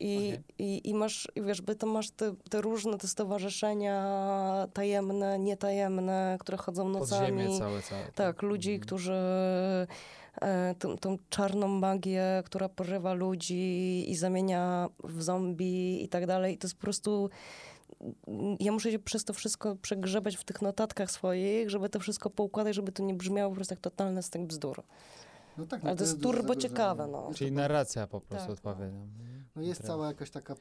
[0.00, 0.42] I, Okej.
[0.58, 6.36] i, i masz, i wiesz, by to masz te, te różne te stowarzyszenia tajemne, nietajemne,
[6.40, 7.20] które chodzą nocami.
[7.38, 8.02] Podziemie całe, całe.
[8.14, 8.86] Tak, ludzi, Mhm.
[8.86, 9.14] którzy
[10.42, 16.54] e, tą, tą czarną magię, która porywa ludzi i zamienia w zombie i tak dalej.
[16.54, 17.30] I to jest po prostu...
[18.60, 22.74] Ja muszę się przez to wszystko przegrzebać w tych notatkach swoich, żeby to wszystko poukładać,
[22.74, 24.82] żeby to nie brzmiało po prostu jak totalny stek bzdur.
[25.58, 27.30] No tak, Ale to jest turbo ciekawe, no.
[27.34, 29.06] Czyli narracja po prostu Tak, odpowiednia.
[29.56, 30.54] No jest cała jakaś taka,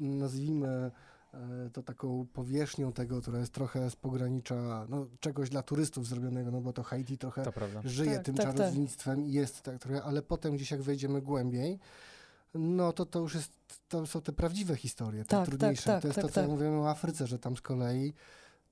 [0.00, 0.90] nazwijmy
[1.34, 6.50] e, to taką powierzchnią tego, która jest trochę z pogranicza no, czegoś dla turystów zrobionego,
[6.50, 7.52] no bo to Haiti trochę To
[7.84, 8.56] żyje Tak, tym tak, tak.
[8.56, 11.78] czarodziejstwem i jest tak trochę, ale potem gdzieś jak wejdziemy głębiej,
[12.54, 13.52] no to to już jest,
[13.88, 15.84] to są te prawdziwe historie, te Tak, tak, trudniejsze.
[15.84, 16.50] tak, to jest tak, to, co tak.
[16.50, 18.14] mówimy o Afryce, że tam z kolei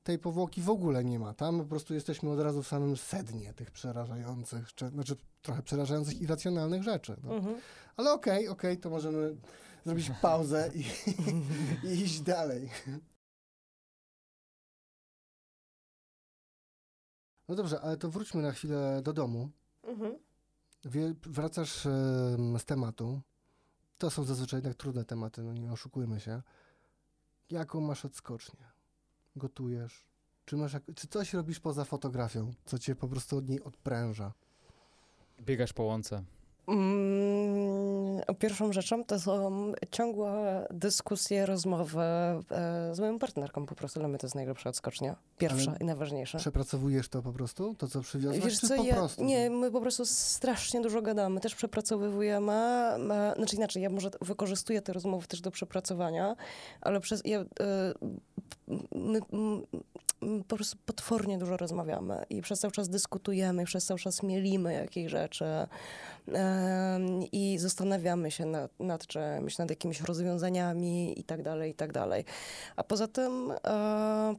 [0.05, 1.35] tej powłoki w ogóle nie ma.
[1.35, 6.21] Tam po prostu jesteśmy od razu w samym sednie tych przerażających, czy, znaczy trochę przerażających,
[6.21, 7.17] irracjonalnych rzeczy.
[7.25, 7.37] No.
[7.37, 7.57] Mhm.
[7.97, 9.37] Ale okej, okej, to możemy
[9.85, 10.85] zrobić pauzę i,
[11.89, 12.71] i iść dalej.
[17.49, 19.51] No dobrze, ale to wróćmy na chwilę do domu.
[19.83, 20.19] Mhm.
[20.85, 23.21] Wie, wracasz em, z tematu.
[23.99, 26.43] To są zazwyczaj jednak trudne tematy, no nie oszukujmy się.
[27.51, 28.74] Jaką masz odskocznię?
[29.37, 30.07] Gotujesz?
[30.45, 34.33] Czy, masz, czy coś robisz poza fotografią, co cię po prostu od niej odpręża?
[35.41, 36.25] Biegasz po łące.
[36.69, 42.43] Mm, Pierwszą rzeczą to są ciągłe dyskusje, rozmowy e,
[42.93, 44.01] z moją partnerką po prostu.
[44.01, 45.17] Dla mnie to jest najlepsza odskocznia.
[45.39, 46.39] Pierwsza Ale i najważniejsza.
[46.39, 47.75] Przepracowujesz to po prostu?
[47.79, 48.45] To, co przywiozłaś?
[48.45, 49.25] Wiesz co, po ja, prostu?
[49.25, 52.53] nie, my po prostu strasznie dużo gadamy, też przepracowujemy,
[53.37, 56.37] znaczy inaczej, ja może wykorzystuję te rozmowy też do przepracowania,
[56.81, 57.45] ale przez, ja, e,
[58.95, 59.63] my, mm,
[60.49, 64.73] po prostu potwornie dużo rozmawiamy i przez cały czas dyskutujemy, i przez cały czas mielimy
[64.73, 65.45] jakieś rzeczy
[67.33, 72.25] i zastanawiamy się nad, nad czymś, nad jakimiś rozwiązaniami i tak dalej, i tak dalej.
[72.77, 74.35] A poza tym e,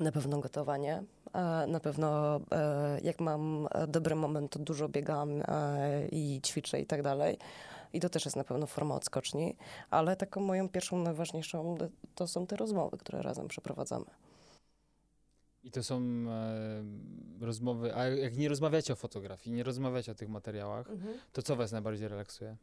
[0.00, 1.02] na pewno gotowanie.
[1.34, 5.42] E, Na pewno e, jak mam dobry moment, to dużo biegam
[6.12, 7.38] i ćwiczę i tak dalej.
[7.92, 9.56] I to też jest na pewno forma odskoczni,
[9.90, 11.76] ale taką moją pierwszą, najważniejszą
[12.14, 14.04] to są te rozmowy, które razem przeprowadzamy.
[15.64, 16.84] I to są e,
[17.40, 20.86] rozmowy, a jak nie rozmawiacie o fotografii, nie rozmawiacie o tych materiałach,
[21.32, 22.56] to co was najbardziej relaksuje?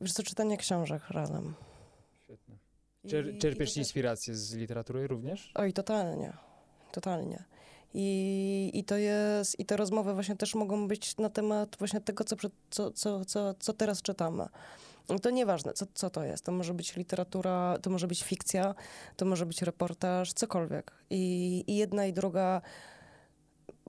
[0.00, 1.54] Wiesz co, czytanie książek razem.
[2.24, 2.58] Świetnie.
[3.08, 5.52] Czer, I- i czerpiesz to też- inspirację z literatury również?
[5.54, 6.32] Oj, totalnie.
[6.92, 7.44] Totalnie.
[7.94, 12.24] I, I to jest, i te rozmowy właśnie też mogą być na temat właśnie tego,
[12.24, 14.46] co, przed, co, co, co, co teraz czytamy.
[15.22, 16.44] To nieważne, co, co to jest.
[16.44, 18.74] To może być literatura, to może być fikcja,
[19.16, 20.92] to może być reportaż, cokolwiek.
[21.10, 22.62] I, i jedna i druga.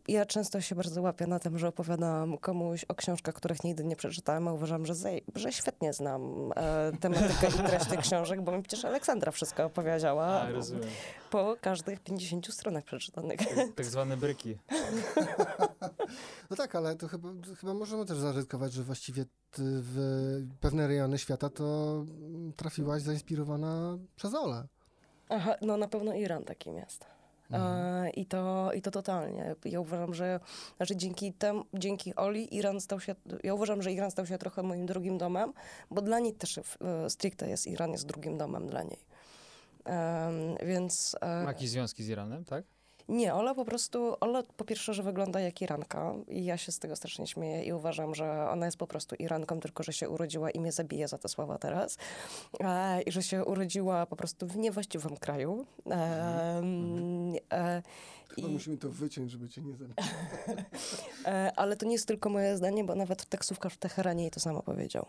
[0.08, 3.96] Ja często się bardzo łapię na tym, że opowiadam komuś o książkach, których nigdy nie
[3.96, 8.52] przeczytałem, a uważam, że, zej, że świetnie znam e, tematykę i treść tych książek, bo
[8.52, 10.90] mi przecież Aleksandra wszystko opowiedziała A, rozumiem.
[11.30, 13.40] po każdych 50 stronach przeczytanych.
[13.76, 14.58] Tak, zwane bryki.
[16.50, 19.26] No tak, ale to chyba, chyba możemy też zaryzykować, że właściwie
[19.58, 22.06] w pewne rejony świata to
[22.56, 24.68] trafiłaś zainspirowana przez Olę.
[25.30, 27.06] Aha, no na pewno Iran takim jest.
[27.52, 28.06] Mhm.
[28.06, 29.56] E, I, to, I to totalnie.
[29.66, 30.40] Ja uważam, że
[30.78, 34.64] znaczy dzięki tem, dzięki Oli Iran stał się, ja uważam, że Iran stał się trochę
[34.64, 35.54] moim drugim domem,
[35.92, 39.00] bo dla niej też e, stricte jest Iran jest drugim domem dla niej.
[40.66, 42.66] Więc e, Ma jakieś związki z Iranem, tak?
[43.10, 46.80] Nie, Ola po prostu, Ola po pierwsze, że wygląda jak Iranka i ja się z
[46.80, 50.52] tego strasznie śmieję i uważam, że ona jest po prostu Iranką, tylko że się urodziła
[50.52, 51.98] i mnie zabije za te słowa teraz.
[52.60, 55.66] E, I że się urodziła po prostu w niewłaściwym kraju.
[55.92, 56.62] E,
[57.52, 57.82] e,
[58.30, 59.98] Chyba i- musimy to wyciąć, żeby cię nie zabić.
[61.26, 64.40] E, Ale to nie jest tylko moje zdanie, bo nawet taksówkarz w Teheranie jej to
[64.40, 65.06] samo powiedział.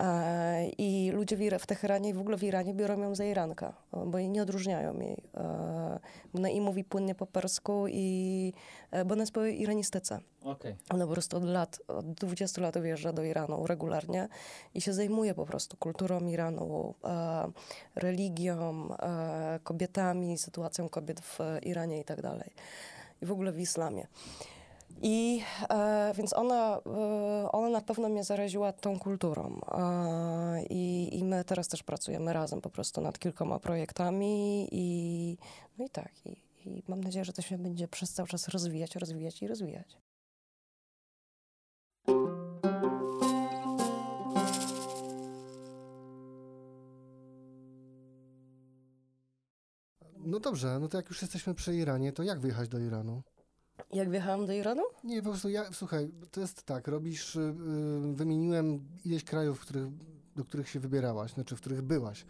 [0.00, 3.72] E, I ludzie w, w Teheranie i w ogóle w Iranie biorą ją za Irankę,
[4.06, 5.22] bo jej nie odróżniają jej.
[5.34, 5.98] E,
[6.34, 8.52] Ona i mówi płynnie po persku, i,
[8.90, 10.20] e, bo ona jest po iranistyce.
[10.44, 10.76] Okej.
[10.90, 14.28] Ona po prostu od lat, od 20 lat wyjeżdża do Iranu regularnie
[14.74, 16.94] i się zajmuje po prostu kulturą Iranu,
[17.94, 18.88] religią,
[19.62, 22.50] kobietami, sytuacją kobiet w Iranie i tak dalej.
[23.22, 24.06] I w ogóle w islamie.
[25.02, 29.60] I e, więc ona, e, ona na pewno mnie zaraziła tą kulturą.
[29.72, 35.36] E, i, I my teraz też pracujemy razem po prostu nad kilkoma projektami i
[35.78, 36.12] no i tak.
[36.26, 36.30] I,
[36.64, 39.98] i mam nadzieję, że to się będzie przez cały czas rozwijać, rozwijać i rozwijać.
[50.24, 53.22] No dobrze, no to jak już jesteśmy przy Iranie, to jak wyjechać do Iranu?
[53.92, 54.82] Jak wjechałam do Iranu?
[55.04, 59.86] Nie, po prostu ja, słuchaj, to jest tak, robisz, y, y, wymieniłem ileś krajów, których,
[60.36, 62.24] do których się wybierałaś, znaczy w których byłaś.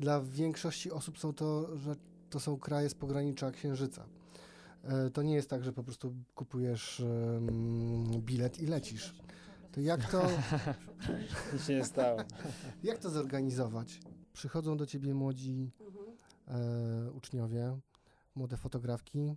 [0.00, 1.96] Dla większości osób są to, że
[2.30, 4.04] to są kraje z pogranicza Księżyca.
[4.84, 9.14] E, To nie jest tak, że po prostu kupujesz em, bilet i lecisz.
[9.72, 10.22] To jak to,
[11.52, 12.20] Nic się nie stało.
[12.82, 14.00] jak to zorganizować?
[14.32, 15.70] Przychodzą do ciebie młodzi
[16.48, 17.78] e, uczniowie,
[18.34, 19.36] młode fotografki,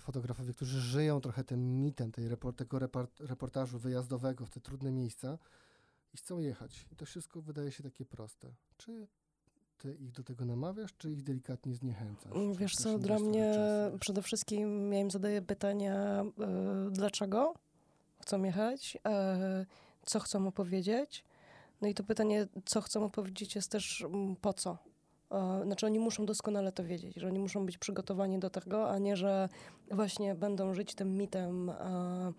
[0.00, 4.92] fotografowie, którzy żyją trochę tym mitem tej report, tego report, reportażu wyjazdowego w te trudne
[4.92, 5.38] miejsca
[6.14, 6.86] i chcą jechać.
[6.92, 8.48] I to wszystko wydaje się takie proste.
[8.76, 9.06] Czy
[9.78, 12.32] ty ich do tego namawiasz, czy ich delikatnie zniechęcasz?
[12.32, 13.54] Czy Wiesz co, dla mnie
[14.00, 16.24] przede wszystkim ja im zadaję pytania,
[16.88, 17.54] y, dlaczego
[18.22, 19.66] chcą jechać, e,
[20.06, 21.24] co chcą opowiedzieć.
[21.80, 24.78] No i to pytanie, co chcą opowiedzieć, jest też mm, po co.
[25.64, 29.16] Znaczy oni muszą doskonale to wiedzieć, że oni muszą być przygotowani do tego, a nie,
[29.16, 29.48] że
[29.90, 32.32] właśnie będą żyć tym mitem e,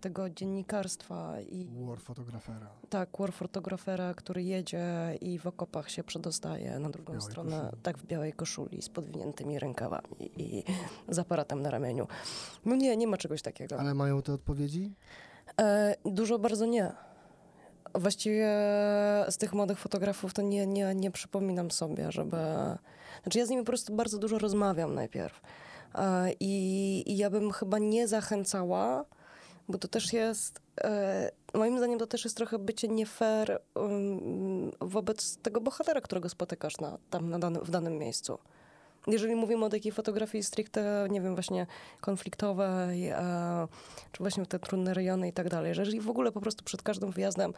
[0.00, 2.66] tego dziennikarstwa i War fotografera.
[2.88, 4.84] tak, war fotografera, który jedzie
[5.20, 7.82] i w okopach się przedostaje na drugą stronę, koszuli.
[7.82, 10.64] tak w białej koszuli z podwiniętymi rękawami i
[11.08, 12.06] z aparatem na ramieniu.
[12.64, 13.78] No nie, nie ma czegoś takiego.
[13.80, 14.94] Ale mają te odpowiedzi?
[15.60, 16.92] E, dużo bardzo nie.
[17.98, 18.48] Właściwie
[19.28, 22.36] z tych młodych fotografów to nie, nie, nie przypominam sobie, żeby...
[23.22, 25.40] Znaczy ja z nimi po prostu bardzo dużo rozmawiam najpierw.
[25.94, 29.04] E, I, I ja bym chyba nie zachęcała,
[29.68, 30.60] bo to też jest...
[30.80, 36.28] E, moim zdaniem to też jest trochę bycie nie fair um, wobec tego bohatera, którego
[36.28, 38.38] spotykasz na, tam na danym, w danym miejscu.
[39.06, 41.66] Jeżeli mówimy o takiej fotografii stricte, nie wiem, właśnie
[42.00, 43.68] konfliktowej, e,
[44.12, 46.64] czy właśnie w te trudne rejony i tak dalej, że jeżeli w ogóle po prostu
[46.64, 47.52] przed każdym wyjazdem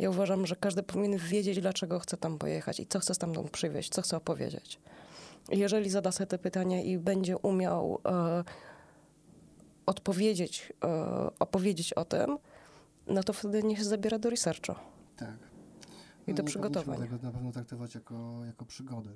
[0.00, 3.90] ja uważam, że każdy powinien wiedzieć, dlaczego chce tam pojechać i co chce stamtąd przywieźć,
[3.90, 4.80] co chce opowiedzieć.
[5.48, 8.44] jeżeli zada sobie te pytania i będzie umiał e,
[9.86, 12.38] odpowiedzieć, e, opowiedzieć o tym,
[13.06, 14.74] no to wtedy niech się zabiera do researchu.
[15.16, 15.36] Tak.
[16.26, 16.98] I do nie przygotowań.
[16.98, 19.10] tego na pewno traktować jako, jako przygodę.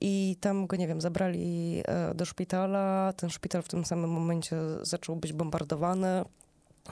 [0.00, 1.82] I tam go, nie wiem, zabrali
[2.14, 3.12] do szpitala.
[3.16, 6.24] Ten szpital w tym samym momencie zaczął być bombardowany.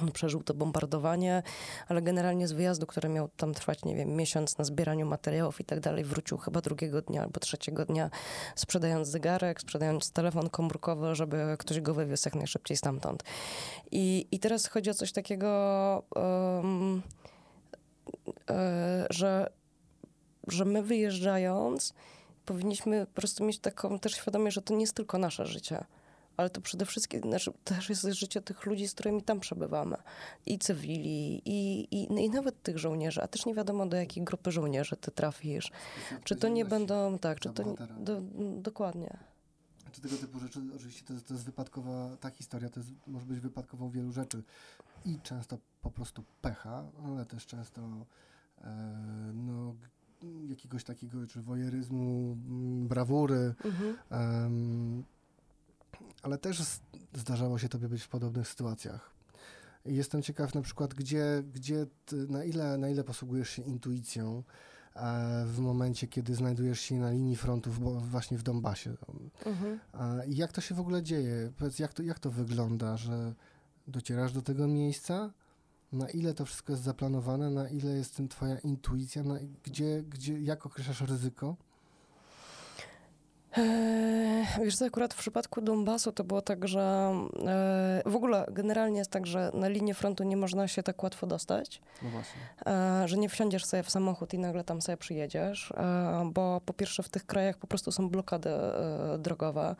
[0.02, 1.42] On przeżył to bombardowanie,
[1.88, 5.64] ale generalnie z wyjazdu, który miał tam trwać, nie wiem, miesiąc na zbieraniu materiałów i
[5.64, 8.10] tak dalej, wrócił chyba drugiego dnia albo trzeciego dnia,
[8.54, 13.22] sprzedając zegarek, sprzedając telefon komórkowy, żeby ktoś go wywiózł jak najszybciej stamtąd.
[13.90, 15.48] I, i teraz chodzi o coś takiego,
[18.50, 19.50] e, że,
[20.48, 21.94] że my wyjeżdżając,
[22.44, 25.84] powinniśmy po prostu mieć taką też świadomość, że to nie jest tylko nasze życie
[26.38, 29.96] ale to przede wszystkim znaczy, też jest życie tych ludzi, z którymi tam przebywamy.
[30.46, 34.24] I cywili, i, i, no i nawet tych żołnierzy, a też nie wiadomo do jakiej
[34.24, 35.70] grupy żołnierzy ty trafisz.
[36.24, 38.20] Czy to nie będą, tak, czy to nie, do,
[38.60, 39.16] dokładnie.
[39.92, 43.26] Czy tego typu rzeczy, oczywiście to jest, to jest wypadkowa, ta historia to jest, może
[43.26, 44.42] być wypadkową wielu rzeczy
[45.04, 47.80] i często po prostu pecha, ale też często
[48.60, 48.66] e,
[49.34, 49.74] no,
[50.48, 52.36] jakiegoś takiego czy wojeryzmu,
[52.88, 53.96] brawury, Mhm.
[54.10, 55.04] em,
[56.22, 56.62] ale też
[57.14, 59.10] zdarzało się tobie być w podobnych sytuacjach.
[59.84, 61.86] Jestem ciekaw na przykład, gdzie, gdzie
[62.28, 64.42] na, ile, na ile posługujesz się intuicją
[64.94, 68.96] e, w momencie, kiedy znajdujesz się na linii frontu w, właśnie w Donbasie.
[69.46, 69.78] Mhm.
[70.28, 71.52] Jak to się w ogóle dzieje?
[71.56, 73.34] Powiedz, jak to, jak to wygląda, że
[73.86, 75.32] docierasz do tego miejsca?
[75.92, 77.50] Na ile to wszystko jest zaplanowane?
[77.50, 79.22] Na ile jest tym twoja intuicja?
[79.22, 81.56] Na, gdzie, gdzie, jak określasz ryzyko?
[83.58, 84.28] Eee,
[84.64, 87.12] Wiesz co, akurat w przypadku Donbasu to było tak, że
[87.46, 91.26] e, w ogóle generalnie jest tak, że na linię frontu nie można się tak łatwo
[91.26, 92.40] dostać, No właśnie.
[92.66, 95.72] e, że nie wsiądziesz sobie w samochód i nagle tam sobie przyjedziesz,
[96.24, 98.50] bo po pierwsze w tych krajach po prostu są blokady
[99.18, 99.76] drogowe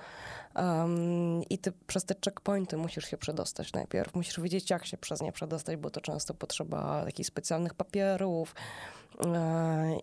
[1.51, 4.15] i ty przez te checkpointy musisz się przedostać najpierw.
[4.15, 8.55] Musisz wiedzieć, jak się przez nie przedostać, bo to często potrzeba jakichś specjalnych papierów,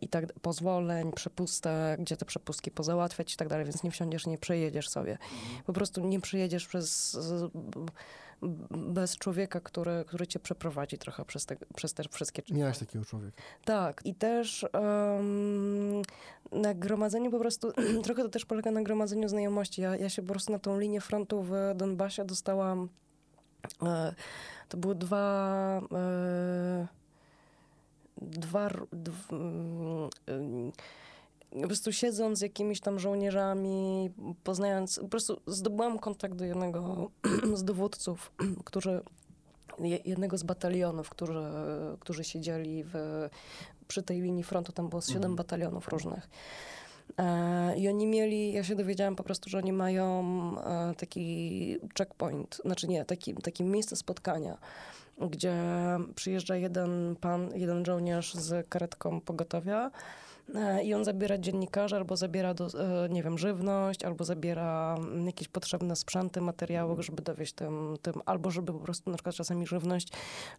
[0.01, 4.38] i tak pozwoleń, przepustek, gdzie te przepustki pozałatwiać i tak dalej, więc nie wsiądziesz, nie
[4.38, 5.17] przejedziesz sobie.
[5.65, 7.17] Po prostu nie przejedziesz przez,
[8.71, 13.41] bez człowieka, który, który cię przeprowadzi trochę przez te, przez te wszystkie Miałeś takiego człowieka.
[13.65, 16.01] tak, i też um,
[16.51, 17.71] na gromadzeniu po prostu,
[18.04, 19.82] trochę to też polega na gromadzeniu znajomości.
[19.82, 22.89] Ja, ja się po prostu na tą linię frontu w Donbasie dostałam,
[23.84, 24.15] e,
[24.69, 26.88] to były dwa, e,
[28.21, 28.69] dwa,
[29.32, 30.71] mm,
[31.62, 34.10] po prostu siedząc z jakimiś tam żołnierzami,
[34.43, 37.12] poznając, po prostu zdobyłam kontakt do jednego
[37.54, 38.32] z dowódców,
[38.65, 39.01] którzy
[39.80, 41.41] je- jednego z batalionów, którzy,
[41.99, 42.93] którzy siedzieli w,
[43.88, 45.36] przy tej linii frontu, tam było siedem Mhm.
[45.36, 46.30] batalionów różnych.
[47.17, 50.23] E, I oni mieli, ja się dowiedziałam po prostu, że oni mają
[50.60, 54.58] e, taki checkpoint, znaczy nie, taki, takie miejsce spotkania,
[55.17, 55.56] gdzie
[56.15, 59.91] przyjeżdża jeden pan, jeden żołnierz z karetką pogotowia
[60.56, 62.67] e, i on zabiera dziennikarza, albo zabiera, do,
[63.06, 68.13] e, nie wiem, żywność, albo zabiera mm, jakieś potrzebne sprzęty, materiały, żeby dowieść tym, tym,
[68.25, 70.08] albo żeby po prostu na przykład czasami żywność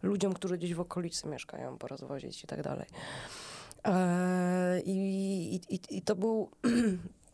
[0.03, 2.85] ludziom, którzy gdzieś w okolicy mieszkają, porozwozić i tak dalej.
[3.85, 6.49] E, i, i, I to był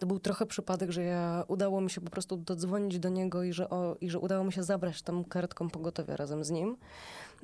[0.00, 3.52] to był trochę przypadek, że ja udało mi się po prostu dodzwonić do niego i
[3.52, 6.76] że, o, i że udało mi się zabrać tam karetką pogotowia razem z nim.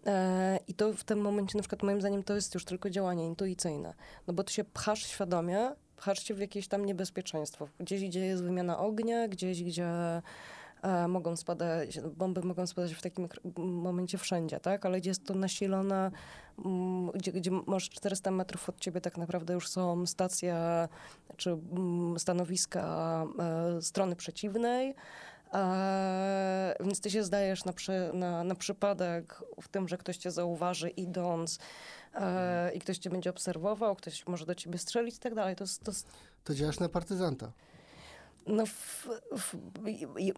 [0.07, 3.27] E, I to w tym momencie, na przykład moim zdaniem, to jest już tylko działanie
[3.27, 3.95] intuicyjne.
[4.27, 7.69] No bo ty się pchasz świadomie, pchasz się w jakieś tam niebezpieczeństwo.
[7.81, 9.89] Gdzieś, gdzie jest wymiana ognia, gdzieś, gdzie
[11.09, 14.87] mogą spadać, bomby mogą spadać w takim momencie wszędzie, tak?
[14.87, 16.11] Ale gdzie jest to nasilone,
[16.65, 20.57] mm, gdzie, gdzie masz 400 metrów od ciebie tak naprawdę już są stacje
[21.37, 24.95] czy mm, stanowiska e, strony przeciwnej.
[25.55, 30.31] E, więc ty się zdajesz na, przy, na, na przypadek w tym, że ktoś cię
[30.31, 31.59] zauważy idąc
[32.15, 35.57] e, i ktoś cię będzie obserwował, ktoś może do ciebie strzelić i tak dalej.
[35.57, 35.93] To, to,
[36.45, 37.53] To działasz na partyzanta.
[38.49, 39.55] No w, w,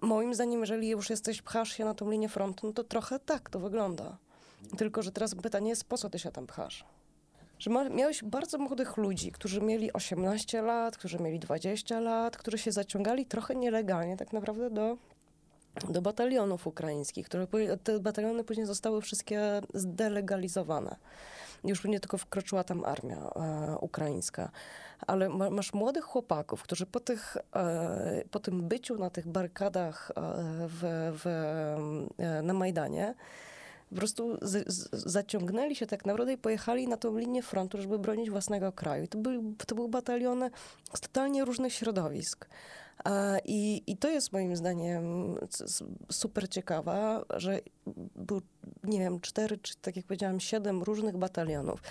[0.03, 3.51] moim zdaniem, jeżeli już jesteś, pchasz się na tą linię frontu, no to trochę tak
[3.51, 4.19] to wygląda.
[4.77, 6.85] Tylko, że teraz pytanie jest, po co ty się tam pchasz?
[7.59, 12.59] Że ma, miałeś bardzo młodych ludzi, którzy mieli 18 lat, którzy mieli 20 lat, którzy
[12.59, 14.97] się zaciągali trochę nielegalnie tak naprawdę do,
[15.89, 17.47] do batalionów ukraińskich, które
[17.85, 20.97] te bataliony później zostały wszystkie zdelegalizowane.
[21.65, 24.51] Już nie tylko wkroczyła tam armia e, ukraińska,
[25.07, 30.11] ale ma, masz młodych chłopaków, którzy po, tych, e, po tym byciu na tych barykadach
[30.11, 30.23] e,
[30.69, 30.81] w,
[31.23, 31.27] w,
[32.19, 33.15] e, na Majdanie
[33.91, 37.99] po prostu z, z, zaciągnęli się tak naprawdę i pojechali na tą linię frontu, żeby
[37.99, 39.05] bronić własnego kraju.
[39.05, 39.19] I to,
[39.67, 40.51] to były bataliony
[40.95, 42.49] z totalnie różnych środowisk.
[43.05, 45.35] A, i, I to jest moim zdaniem
[46.13, 47.61] super ciekawe, że
[48.17, 48.41] był,
[48.85, 51.83] nie wiem, cztery, czy tak jak powiedziałam, siedem różnych batalionów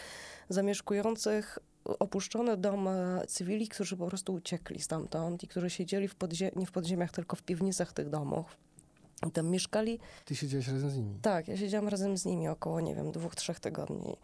[0.49, 6.15] zamieszkujących opuszczone domy cywili, którzy po prostu uciekli stamtąd i którzy siedzieli w
[6.55, 8.57] nie w podziemiach, tylko w piwnicach tych domów.
[9.27, 11.19] I tam mieszkali Ty siedziałeś razem z nimi.
[11.21, 14.15] tak, ja siedziałam razem z nimi około, nie wiem, dwóch, trzech tygodni.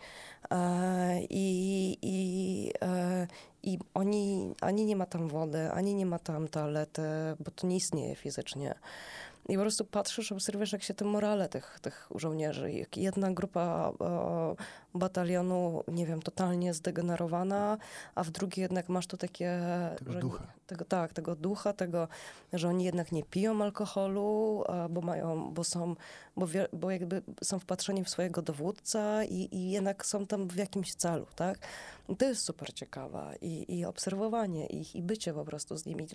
[0.52, 3.28] E, I, i, e,
[3.64, 7.02] I oni, ani nie ma tam wody, ani nie ma tam toalety,
[7.40, 8.76] bo to nie istnieje fizycznie.
[9.50, 12.72] I po prostu patrzysz, obserwujesz, jak się te morale tych, tych żołnierzy.
[12.72, 14.56] Jak jedna grupa e,
[15.00, 17.78] batalionu, nie wiem, totalnie zdegenerowana,
[18.16, 19.60] a w drugiej jednak masz tu takie...
[19.98, 20.48] Tego że- ducha.
[20.68, 22.08] Tego, tak, tego ducha, tego,
[22.54, 25.96] że oni jednak nie piją alkoholu, a, bo mają, bo są,
[26.38, 30.56] bo, wie, bo jakby są wpatrzeni w swojego dowódcę i, i jednak są tam w
[30.56, 31.58] jakimś celu, tak?
[32.10, 36.08] I to jest super ciekawe i, i obserwowanie ich i bycie po prostu z nimi.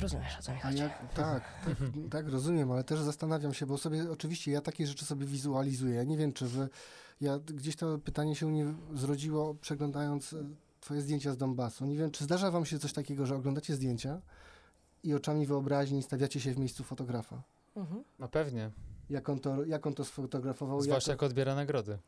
[0.00, 0.78] Rozumiesz, o co mi chodzi?
[0.78, 1.76] jak, tak, tak,
[2.10, 5.94] tak, rozumiem, ale też zastanawiam się, bo sobie oczywiście ja takie rzeczy sobie wizualizuję.
[5.94, 6.68] Ja nie wiem, czy wy.
[7.20, 10.36] Ja gdzieś to pytanie się u mnie zrodziło, przeglądając e,
[10.80, 11.86] twoje zdjęcia z Donbasu.
[11.86, 14.20] Nie wiem, czy zdarza wam się coś takiego, że oglądacie zdjęcia
[15.04, 17.42] i oczami wyobraźni stawiacie się w miejscu fotografa.
[17.76, 18.04] Mhm.
[18.18, 18.70] No pewnie.
[19.10, 20.76] Jak on to, jak on to sfotografował?
[20.76, 21.98] jak Zwłaszcza to, jak odbiera nagrody.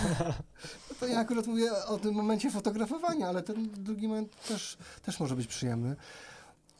[1.00, 5.36] to ja akurat mówię o tym momencie fotografowania, ale ten drugi moment też, też może
[5.36, 5.96] być przyjemny.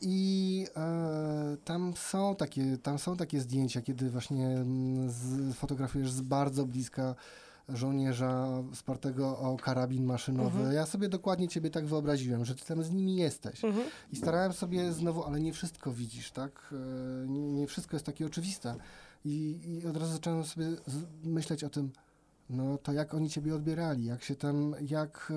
[0.01, 6.21] I e, tam, są takie, tam są takie zdjęcia, kiedy właśnie mm, z, fotografujesz z
[6.21, 7.15] bardzo bliska
[7.69, 10.57] żołnierza spartego o karabin maszynowy.
[10.57, 10.75] Mhm.
[10.75, 13.65] Ja sobie dokładnie ciebie tak wyobraziłem, że ty tam z nimi jesteś.
[13.65, 13.85] Mhm.
[14.11, 16.73] I starałem sobie znowu, ale nie wszystko widzisz, tak?
[16.73, 18.75] E, Nie, nie wszystko jest takie oczywiste.
[19.25, 20.67] I, I od razu zacząłem sobie
[21.23, 21.91] myśleć o tym,
[22.49, 25.33] no to jak oni ciebie odbierali, jak się tam, jak,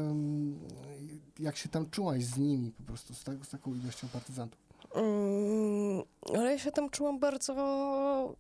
[1.39, 4.61] jak się tam czułaś z nimi po prostu, z, tak, z taką ilością partyzantów.
[4.95, 6.03] Mm,
[6.35, 7.55] ale ja się tam czułam bardzo,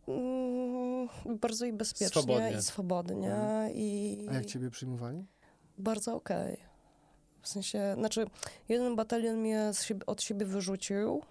[0.08, 1.08] mm,
[1.40, 2.52] bardzo i bezpiecznie Swobodnie.
[2.58, 3.36] i swobodnie
[3.74, 5.24] i A jak ciebie przyjmowali?
[5.78, 6.56] bardzo okej.
[7.42, 8.26] W sensie, znaczy
[8.68, 11.22] jeden batalion mnie z siebie, od siebie wyrzucił,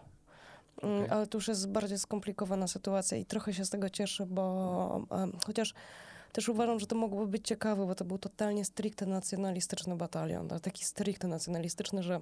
[0.84, 1.10] mm, Okej.
[1.10, 5.32] ale to już jest bardziej skomplikowana sytuacja i trochę się z tego cieszę, bo em,
[5.46, 5.74] chociaż
[6.32, 10.48] też uważam, że to mogłoby być ciekawe, bo to był totalnie stricte nacjonalistyczny batalion.
[10.48, 12.22] tak, Taki stricte nacjonalistyczny, że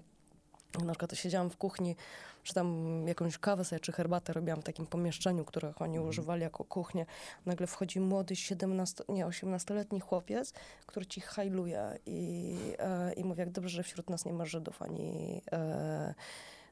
[0.83, 1.95] na przykład siedziałam w kuchni,
[2.43, 6.63] że tam jakąś kawę sobie czy herbatę robiłam w takim pomieszczeniu, których oni używali jako
[6.63, 7.05] kuchnię.
[7.45, 10.53] Nagle wchodzi młody 17, nie, 18-letni chłopiec,
[10.85, 14.81] który ci hajluje i, e, i mówi, jak dobrze, że wśród nas nie ma Żydów,
[14.81, 16.13] ani, e,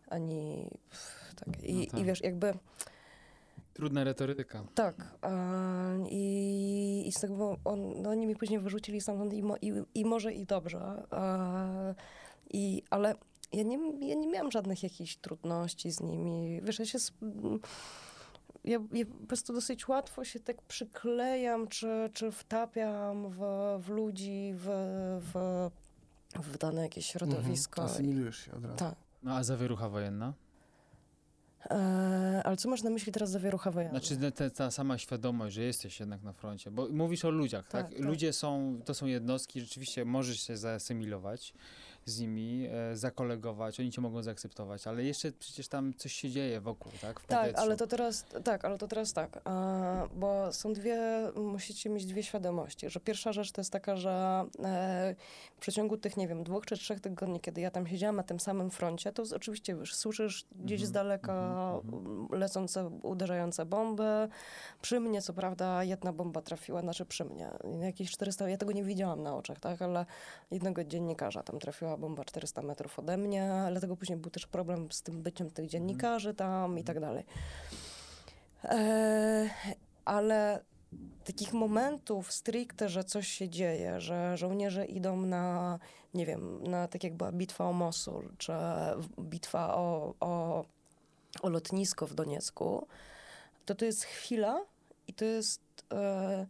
[0.08, 0.70] ani
[1.36, 1.64] tak.
[1.64, 2.00] I, No tak.
[2.00, 2.54] I wiesz, jakby
[3.78, 4.64] Trudna retoryka.
[4.76, 5.18] tak.
[6.10, 9.74] I, I z tego bo on, no, oni mi później wyrzucili stamtąd i, mo, i,
[9.96, 11.04] i może i dobrze.
[12.50, 13.16] I, ale
[13.54, 16.62] ja nie, ja nie miałam żadnych jakichś trudności z nimi.
[16.62, 16.98] Wiesz, ja się...
[18.64, 23.40] Ja, ja po prostu dosyć łatwo się tak przyklejam, czy, czy wtapiam w,
[23.80, 24.66] w ludzi, w,
[25.34, 25.34] w,
[26.44, 27.82] w dane jakieś środowisko.
[27.82, 27.96] Mhm.
[27.96, 28.78] Asymilujesz się od razu.
[28.78, 28.96] Tak.
[29.24, 30.34] No a zawierucha wojenna?
[31.70, 34.00] E, ale co masz na myśli teraz za wierucha wojenna?
[34.00, 37.86] Znaczy ta- ta, sama świadomość, że jesteś jednak na froncie, bo mówisz o ludziach, tak?
[37.88, 38.06] Tak, tak.
[38.06, 41.54] Ludzie są, to są jednostki, rzeczywiście możesz się zaasymilować,
[42.06, 46.62] z nimi, e, zakolegować, oni cię mogą zaakceptować, ale jeszcze przecież tam coś się dzieje
[46.62, 47.20] wokół, tak?
[47.20, 47.62] W Tak, powietrzu.
[47.64, 51.00] ale to teraz tak, ale to teraz tak, a, bo są dwie,
[51.36, 55.16] musicie mieć dwie świadomości, że pierwsza rzecz to jest taka, że e,
[55.58, 58.40] w przeciągu tych, nie wiem, dwóch czy trzech tygodni, kiedy ja tam siedziałam na tym
[58.40, 64.28] samym froncie, to oczywiście już słyszysz gdzieś Mhm, z daleka mhm, lecące, uderzające bomby.
[64.82, 67.50] Przy mnie, co prawda, jedna bomba trafiła, znaczy przy mnie,
[67.80, 70.06] jakieś 400, ja tego nie widziałam na oczach, tak, ale
[70.52, 75.02] jednego dziennikarza tam trafiła bomba 400 metrów ode mnie, dlatego później był też problem z
[75.02, 77.26] tym byciem tych dziennikarzy tam i tak dalej.
[78.64, 79.50] E,
[80.06, 80.62] ale
[81.24, 85.80] takich momentów stricte, że coś się dzieje, że żołnierze idą na,
[86.14, 88.54] nie wiem, na tak jak była bitwa o Mosul, czy
[89.20, 90.66] bitwa o, o,
[91.42, 92.88] o lotnisko w Doniecku,
[93.66, 94.66] to to jest chwila
[95.08, 95.62] i to jest...
[95.94, 96.48] E,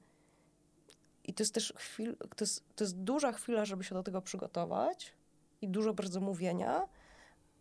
[1.23, 4.21] i to jest też chwil, to jest, to jest duża chwila, żeby się do tego
[4.21, 5.13] przygotować
[5.61, 6.88] i dużo bardzo mówienia,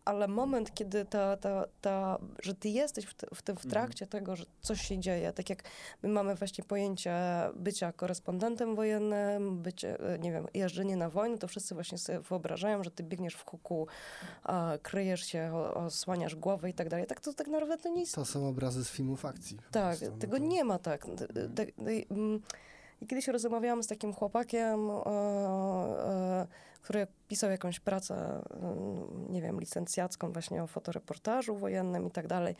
[0.07, 3.69] ale moment, kiedy ta, ta, ta, że ty jesteś w, te, w tym w Mhm.
[3.69, 5.63] trakcie tego, że coś się dzieje, tak jak
[6.03, 7.15] my mamy właśnie pojęcie
[7.55, 12.83] bycia korespondentem wojennym, bycie, e, nie wiem, jeżdżenie na wojnę, to wszyscy właśnie sobie wyobrażają,
[12.83, 13.87] że ty biegniesz w huku,
[14.43, 17.07] a, kryjesz się, osłaniasz głowę i tak dalej.
[17.07, 19.57] Tak to tak naprawdę to nie jest To są obrazy z filmów akcji.
[19.71, 21.05] tak, prostu, no tego to- nie ma tak.
[21.49, 21.65] D-
[22.09, 22.41] mm,
[23.01, 26.47] I kiedyś rozmawiałam z takim chłopakiem, e, e,
[26.87, 32.55] który pisał jakąś pracę, mm, nie wiem, licencjacką właśnie o fotoreportażu wojennym i tak dalej.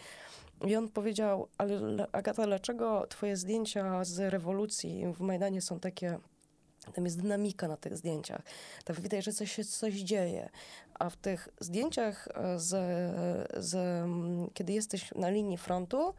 [0.66, 6.20] I on powiedział, ale le- Agata, dlaczego twoje zdjęcia z rewolucji w Majdanie są takie
[6.94, 8.42] tam jest dynamika na tych zdjęciach.
[8.86, 10.50] Tam widać, że coś się coś dzieje.
[11.00, 12.70] A w tych zdjęciach, e, z,
[13.66, 13.78] z,
[14.54, 16.14] kiedy jesteś na linii frontu,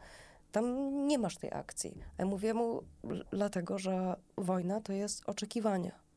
[0.51, 2.03] tam nie masz tej akcji.
[2.17, 2.83] A ja mówię mu,
[3.31, 6.08] dlatego, że wojna to jest oczekiwanie.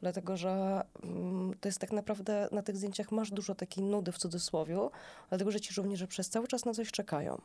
[0.00, 4.18] Dlatego, że mm, to jest tak naprawdę, na tych zdjęciach masz dużo takiej nudy w
[4.18, 4.90] cudzysłowiu,
[5.28, 7.40] dlatego, że ci żołnierze przez cały czas na coś czekają.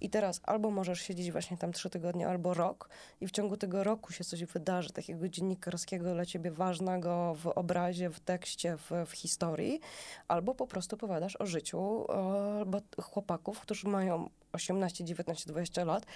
[0.00, 2.88] I teraz albo możesz siedzieć właśnie tam trzy tygodnie, albo rok
[3.20, 8.10] i w ciągu tego roku się coś wydarzy, takiego dziennikarskiego dla ciebie ważnego w obrazie,
[8.10, 9.80] w tekście, w, w historii,
[10.28, 12.14] albo po prostu opowiadasz o życiu e,
[12.58, 16.06] albo chłopaków, którzy mają 18, 19, 20 lat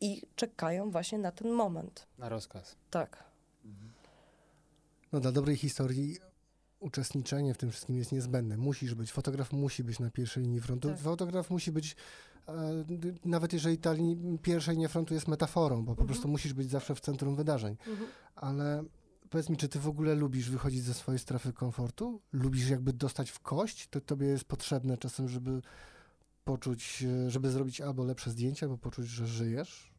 [0.00, 2.06] i czekają właśnie na ten moment.
[2.18, 2.76] Na rozkaz.
[2.90, 3.33] Tak.
[5.14, 6.18] No dla dobrej historii
[6.80, 8.56] uczestniczenie w tym wszystkim jest niezbędne.
[8.56, 10.88] Musisz być, fotograf musi być na pierwszej linii frontu.
[10.88, 10.98] Tak.
[10.98, 11.96] Fotograf musi być,
[12.48, 12.84] e,
[13.24, 16.06] nawet jeżeli ta linii, pierwsza linia frontu jest metaforą, bo po Mhm.
[16.06, 17.76] prostu musisz być zawsze w centrum wydarzeń.
[18.34, 18.84] Ale
[19.30, 22.20] powiedz mi, czy ty w ogóle lubisz wychodzić ze swojej strefy komfortu?
[22.32, 23.88] Lubisz jakby dostać w kość?
[23.88, 25.60] To tobie jest potrzebne czasem, żeby
[26.44, 29.93] poczuć, e, żeby zrobić albo lepsze zdjęcia, albo poczuć, że żyjesz?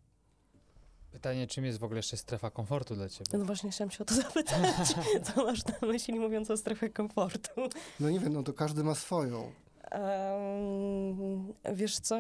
[1.16, 3.38] Pytanie, czym jest w ogóle jeszcze strefa komfortu dla ciebie?
[3.38, 4.96] No właśnie chciałam się o to zapytać.
[5.36, 7.62] Co masz na myśli mówiąc o strefie komfortu?
[8.00, 9.52] No nie wiem, no to każdy ma swoją.
[9.92, 12.16] Em, wiesz co?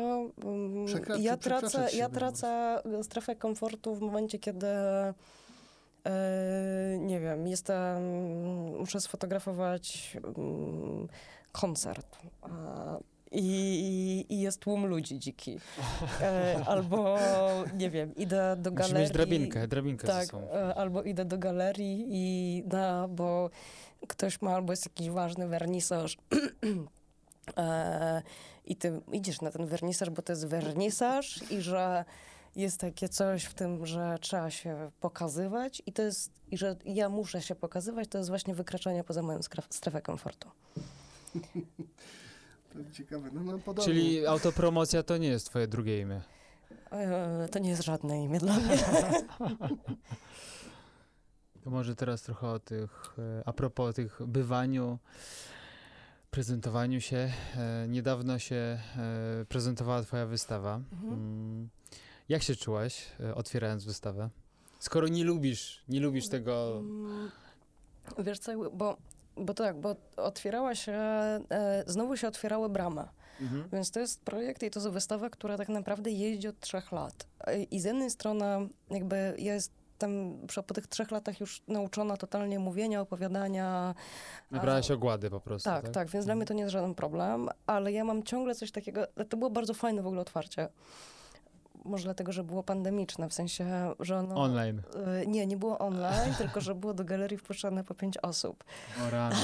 [0.85, 5.13] Przekra- ja tracę, ja tracę strefę komfortu w momencie, kiedy e,
[6.99, 8.03] nie wiem, jestem,
[8.79, 11.07] muszę sfotografować mm,
[11.51, 12.17] koncert.
[12.41, 12.97] a,
[13.31, 15.59] I, I jest tłum ludzi dziki.
[16.21, 17.17] E, albo,
[17.77, 19.01] nie wiem, idę do galerii.
[19.01, 23.49] mieć drabinkę, drabinkę Tak, e, albo idę do galerii i na, bo
[24.07, 26.17] ktoś ma, albo jest jakiś ważny wernisaż
[27.57, 28.21] e,
[28.65, 32.05] i ty idziesz na ten wernisaż, bo to jest wernisaż i że
[32.55, 37.09] jest takie coś w tym, że trzeba się pokazywać i to jest, i że ja
[37.09, 40.49] muszę się pokazywać, to jest właśnie wykraczanie poza moją strefę komfortu.
[43.15, 43.93] Ciekawe, no, no podobnie.
[43.93, 46.21] Czyli autopromocja to nie jest twoje drugie imię.
[46.91, 48.77] E, to nie jest żadne imię dla mnie.
[51.63, 54.99] To może teraz trochę o tych, e, a propos o tych bywaniu,
[56.31, 57.31] prezentowaniu się.
[57.57, 58.79] E, Niedawno się
[59.49, 60.75] prezentowała twoja wystawa.
[60.75, 61.13] Mhm.
[61.13, 61.69] Mm.
[62.29, 63.05] Jak się czułaś,
[63.35, 64.29] otwierając wystawę?
[64.79, 66.77] Skoro nie lubisz, nie lubisz tego...
[66.79, 67.31] Mm,
[68.17, 68.97] Wiesz co, bo,
[69.37, 73.03] bo tak, bo otwierała się, e, znowu się otwierały bramy.
[73.41, 73.69] Mhm.
[73.73, 77.27] Więc to jest projekt i to jest wystawa, która tak naprawdę jeździ od trzech lat.
[77.47, 78.45] E, I z jednej strony
[78.91, 83.95] jakby ja jestem przy- po tych trzech latach już nauczona totalnie mówienia, opowiadania.
[84.51, 85.91] Nabrałaś ogłady po prostu, Tak, tak?
[85.93, 89.07] tak, więc dla mnie to nie jest żaden problem, ale ja mam ciągle coś takiego,
[89.29, 90.67] to było bardzo fajne w ogóle otwarcie.
[91.85, 93.65] Może dlatego, że było pandemiczne, w sensie,
[93.99, 94.35] że ono...
[94.35, 94.81] Online.
[95.21, 98.63] e, Nie, nie było online, tylko że było do galerii wpuszczane po pięć osób.
[99.07, 99.35] O rano.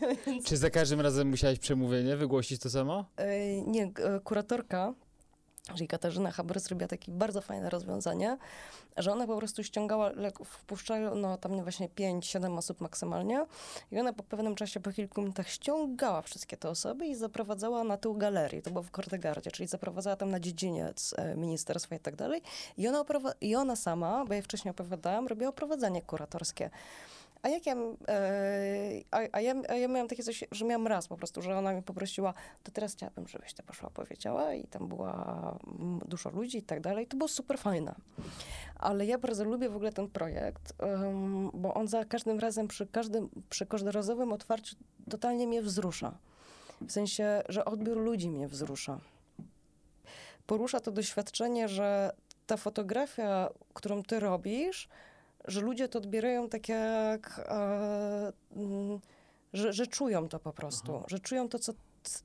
[0.46, 3.04] Czy za każdym razem musiałaś przemówienie wygłosić to samo?
[3.16, 4.94] E, Nie, e, kuratorka
[5.74, 8.38] Czyli Katarzyna Haber zrobiła takie bardzo fajne rozwiązanie,
[8.96, 10.10] że ona po prostu ściągała,
[10.44, 13.46] wpuszczają no tam właśnie 5-7 osób maksymalnie
[13.92, 17.96] i ona po pewnym czasie, po kilku minutach ściągała wszystkie te osoby i zaprowadzała na
[17.96, 22.16] tył galerii, to było w Kordegardzie, czyli zaprowadzała tam na dziedziniec e, ministerstwa i tak
[22.16, 22.42] dalej.
[22.76, 23.04] I ona,
[23.40, 26.70] I ona sama, bo ja wcześniej opowiadałam, robiła prowadzenie kuratorskie.
[27.42, 27.74] A jak ja,
[28.08, 31.58] e, a, a, ja, a ja miałam takie coś, że miałam raz po prostu, że
[31.58, 35.58] ona mi poprosiła, to teraz chciałabym, żebyś to poszła, powiedziała i tam była
[36.06, 37.06] dużo ludzi i tak dalej.
[37.06, 37.94] To było super fajne.
[38.76, 40.72] Ale ja bardzo lubię w ogóle ten projekt,
[41.54, 44.76] bo on za każdym razem, przy każdym, przy każdorazowym otwarciu
[45.10, 46.18] totalnie mnie wzrusza.
[46.80, 48.98] W sensie, że odbiór ludzi mnie wzrusza.
[50.46, 52.12] Porusza to doświadczenie, że
[52.46, 54.88] ta fotografia, którą ty robisz,
[55.44, 59.00] że ludzie to odbierają tak jak, e, mm,
[59.52, 61.04] że, że czują to po prostu, Aha.
[61.08, 61.72] że czują to, co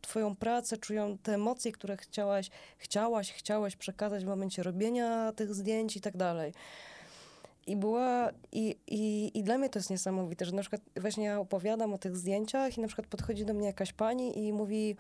[0.02, 5.98] twoją pracę, czują te emocje, które chciałaś, chciałaś, chciałaś przekazać w momencie robienia tych zdjęć
[5.98, 6.54] i tak dalej.
[7.68, 11.40] I była, i, i, i dla mnie to jest niesamowite, że na przykład właśnie ja
[11.40, 14.96] opowiadam o tych zdjęciach i na przykład podchodzi do mnie jakaś pani i mówi,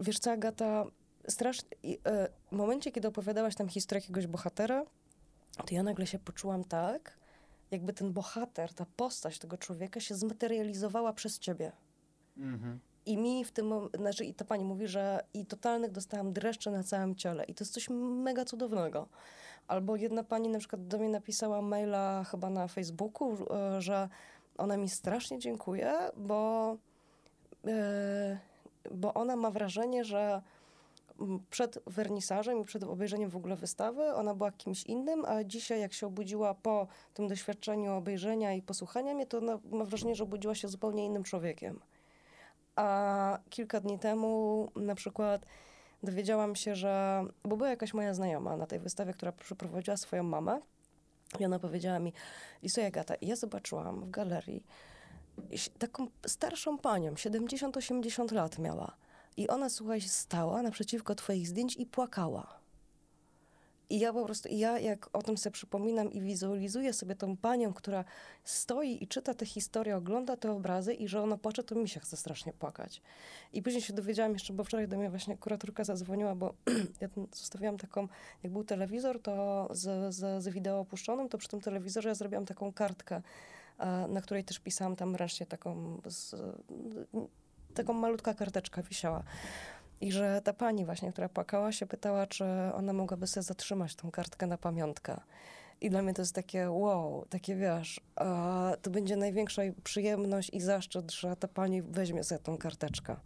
[0.00, 0.84] wiesz co Agata,
[1.28, 1.68] strasznie,
[2.06, 4.84] e, w momencie, kiedy opowiadałaś tam historię jakiegoś bohatera,
[5.66, 7.16] to ja nagle się poczułam tak,
[7.70, 11.72] jakby ten bohater, ta postać tego człowieka się zmaterializowała przez ciebie.
[12.36, 12.80] Mhm.
[13.06, 16.82] I mi w tym znaczy i ta pani mówi, że i totalnych dostałam dreszcze na
[16.82, 17.44] całym ciele.
[17.44, 19.08] I to jest coś mega cudownego.
[19.68, 24.08] Albo jedna pani na przykład do mnie napisała maila chyba na Facebooku, e, że
[24.58, 26.76] ona mi strasznie dziękuje, bo,
[27.64, 27.72] yy,
[28.90, 30.42] bo ona ma wrażenie, że
[31.50, 35.92] przed wernisażem i przed obejrzeniem w ogóle wystawy ona była kimś innym, a dzisiaj jak
[35.92, 40.54] się obudziła po tym doświadczeniu obejrzenia i posłuchania mnie, to ona ma wrażenie, że obudziła
[40.54, 41.80] się zupełnie innym człowiekiem.
[42.76, 45.46] A kilka dni temu na przykład
[46.02, 50.60] dowiedziałam się, że, bo była jakaś moja znajoma na tej wystawie, która przyprowadziła swoją mamę
[51.40, 52.12] i ona powiedziała mi,
[52.62, 54.64] i słuchaj Agata, ja zobaczyłam w galerii
[55.78, 58.96] taką starszą panią, 70-80 lat miała
[59.36, 62.64] i ona, słuchaj, stała naprzeciwko twoich zdjęć i płakała.
[63.90, 67.72] I ja po prostu, ja jak o tym sobie przypominam i wizualizuję sobie tą panią,
[67.72, 68.04] która
[68.44, 72.00] stoi i czyta te historie, ogląda te obrazy i że ona płacze, to mi się
[72.00, 73.02] chce strasznie płakać.
[73.52, 76.54] I później się dowiedziałam jeszcze, bo wczoraj do mnie właśnie kuratorka zadzwoniła, bo
[77.00, 78.08] ja zostawiałam taką,
[78.42, 82.46] jak był telewizor, to z, z, z wideo opuszczonym, to przy tym telewizorze ja zrobiłam
[82.46, 83.22] taką kartkę,
[84.08, 86.34] na której też pisałam tam ręcznie taką z,
[87.74, 89.22] taką malutka karteczka wisiała.
[90.00, 92.44] I że ta pani właśnie, która płakała, się pytała, czy
[92.74, 95.20] ona mogłaby sobie zatrzymać tą kartkę na pamiątkę.
[95.80, 98.00] I dla mnie to jest takie wow, takie wiesz,
[98.82, 103.16] to będzie największa przyjemność i zaszczyt, że ta pani weźmie sobie tą karteczkę.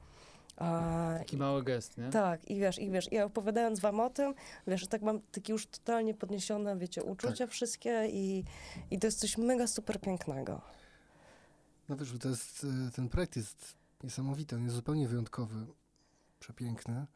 [0.56, 2.10] A, Taki mały gest, nie?
[2.10, 4.34] Tak, i wiesz, i wiesz, ja opowiadając wam o tym,
[4.66, 7.50] wiesz, tak mam takie już totalnie podniesione, wiecie, uczucia tak.
[7.50, 8.44] wszystkie i,
[8.90, 10.60] i to jest coś mega super pięknego.
[11.88, 15.66] No wiesz, to jest, y, ten projekt jest niesamowity, on jest zupełnie wyjątkowy,
[16.38, 17.06] przepiękny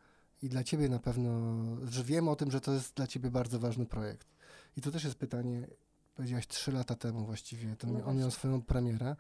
[0.42, 1.30] i dla ciebie na pewno,
[1.86, 4.28] że wiem o tym, że to jest dla ciebie bardzo ważny projekt.
[4.76, 5.66] I tu też jest pytanie,
[6.14, 9.16] powiedziałaś trzy lata temu właściwie, to no on miał swoją premierę.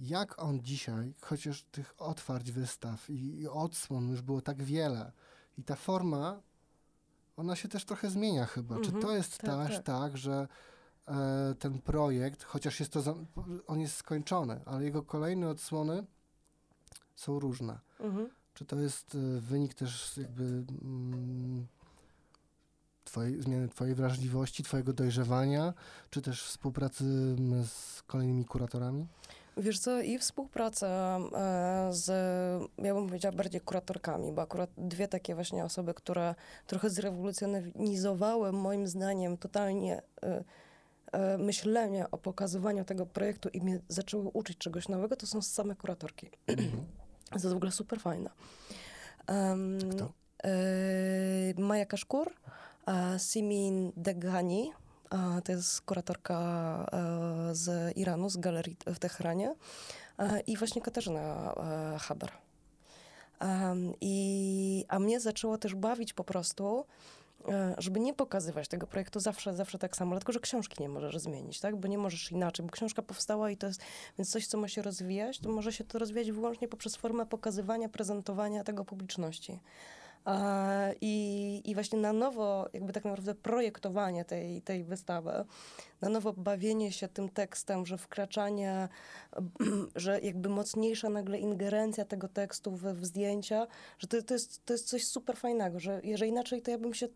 [0.00, 5.12] Jak on dzisiaj, chociaż tych otwarć wystaw i, i odsłon już było tak wiele
[5.58, 6.40] i ta forma,
[7.36, 8.80] ona się też trochę zmienia chyba.
[8.80, 9.16] Czy to mhm.
[9.16, 10.48] jest tak, też tak, tak że
[11.08, 13.14] e, ten projekt, chociaż jest to, za,
[13.66, 16.04] on jest skończony, ale jego kolejne odsłony
[17.16, 17.78] są różne.
[18.00, 18.28] Mhm.
[18.54, 21.66] Czy to jest y, wynik też jakby mm,
[23.04, 25.74] twojej, zmiany twojej wrażliwości, twojego dojrzewania,
[26.10, 29.06] czy też współpracy mm, z kolejnymi kuratorami?
[29.56, 32.06] Wiesz co, i współpraca e, z,
[32.78, 36.34] ja bym powiedziała, bardziej kuratorkami, bo akurat dwie takie właśnie osoby, które
[36.66, 40.44] trochę zrewolucjonizowały moim zdaniem totalnie e,
[41.12, 45.76] e, myślenie o pokazywaniu tego projektu i mnie zaczęły uczyć czegoś nowego, to są same
[45.76, 46.30] kuratorki.
[47.30, 48.30] To jest w ogóle super fajna.
[49.28, 50.12] Um, Kto?
[50.44, 50.50] E,
[51.58, 52.32] Maja Kaszkur,
[52.88, 54.72] e, Simin Degani,
[55.10, 56.36] e, to jest kuratorka
[56.92, 59.54] e, z Iranu, z galerii w Teheranie
[60.18, 61.54] e, i właśnie Katarzyna
[62.00, 62.30] Haber.
[64.00, 66.84] I, a mnie zaczęło też bawić po prostu
[67.78, 71.60] żeby nie pokazywać tego projektu zawsze, zawsze tak samo, dlatego że książki nie możesz zmienić,
[71.60, 71.76] tak?
[71.76, 73.80] Bo nie możesz inaczej, bo książka powstała i to jest,
[74.18, 77.88] więc coś, co ma się rozwijać, to może się to rozwijać wyłącznie poprzez formę pokazywania,
[77.88, 79.60] prezentowania tego publiczności.
[81.00, 85.44] I, I właśnie na nowo, jakby tak naprawdę projektowanie tej, tej wystawy
[86.00, 88.88] na nowo bawienie się tym tekstem, że wkraczanie,
[89.96, 93.66] że jakby mocniejsza nagle ingerencja tego tekstu w, w zdjęcia,
[93.98, 96.94] że to, to, jest, to jest coś super fajnego, że jeżeli inaczej, to ja bym
[96.94, 97.08] się,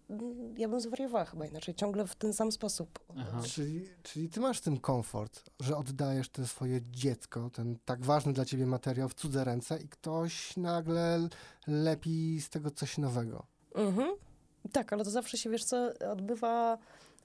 [0.56, 2.98] ja bym zwariowała chyba inaczej, ciągle w ten sam sposób.
[3.18, 3.40] Aha.
[3.44, 8.44] Czyli, czyli ty masz tym komfort, że oddajesz te swoje dziecko, ten tak ważny dla
[8.44, 11.28] ciebie materiał w cudze ręce i ktoś nagle
[11.66, 13.46] lepi z tego coś nowego.
[13.74, 14.10] Mhm.
[14.72, 16.78] Tak, ale to zawsze się, wiesz co, odbywa,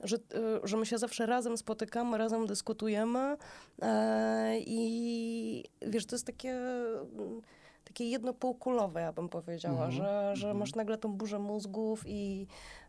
[0.03, 0.19] że, y,
[0.63, 3.37] że my się zawsze razem spotykamy, razem dyskutujemy
[3.81, 7.41] e, i wiesz, to jest takie, mm,
[7.83, 10.57] takie jedno półkulowe, ja bym powiedziała, Mhm, że, że mhm.
[10.57, 12.47] masz nagle tą burzę mózgów i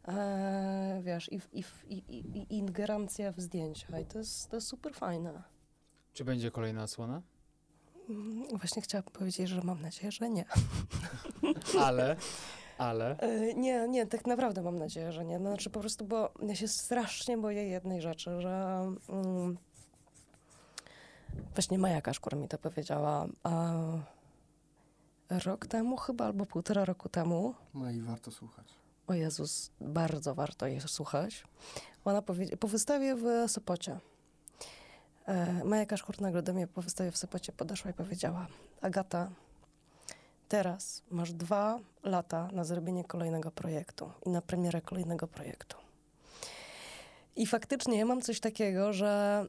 [0.09, 2.17] e, wiesz, i, i, i, i,
[2.55, 5.43] i ingerencja w zdjęcia i to jest, to jest super fajne.
[6.13, 7.23] Czy będzie kolejna odsłona?
[8.11, 10.45] Mm, Właśnie chciałabym powiedzieć, że mam nadzieję, że nie.
[11.87, 12.17] Ale,
[12.79, 13.19] ale...
[13.19, 15.39] E, Nie, nie, tak naprawdę mam nadzieję, że nie.
[15.39, 19.57] No, Znaczy po prostu, bo ja się strasznie boję jednej rzeczy, że mm,
[21.55, 23.73] właśnie Maja Kaszkur mi to powiedziała a,
[25.45, 27.55] rok temu chyba, albo półtora roku temu.
[27.75, 28.67] No i warto słuchać.
[29.07, 31.45] O Jezus, bardzo warto jej słuchać.
[32.05, 33.99] Ona powie- po wystawie w Sopocie,
[35.27, 38.47] e, Maja Kaszkur nagle do mnie po wystawie w Sopocie podeszła i powiedziała
[38.81, 39.31] Agata,
[40.49, 45.77] teraz masz dwa lata na zrobienie kolejnego projektu i na premierę kolejnego projektu.
[47.37, 49.45] I faktycznie ja mam coś takiego, że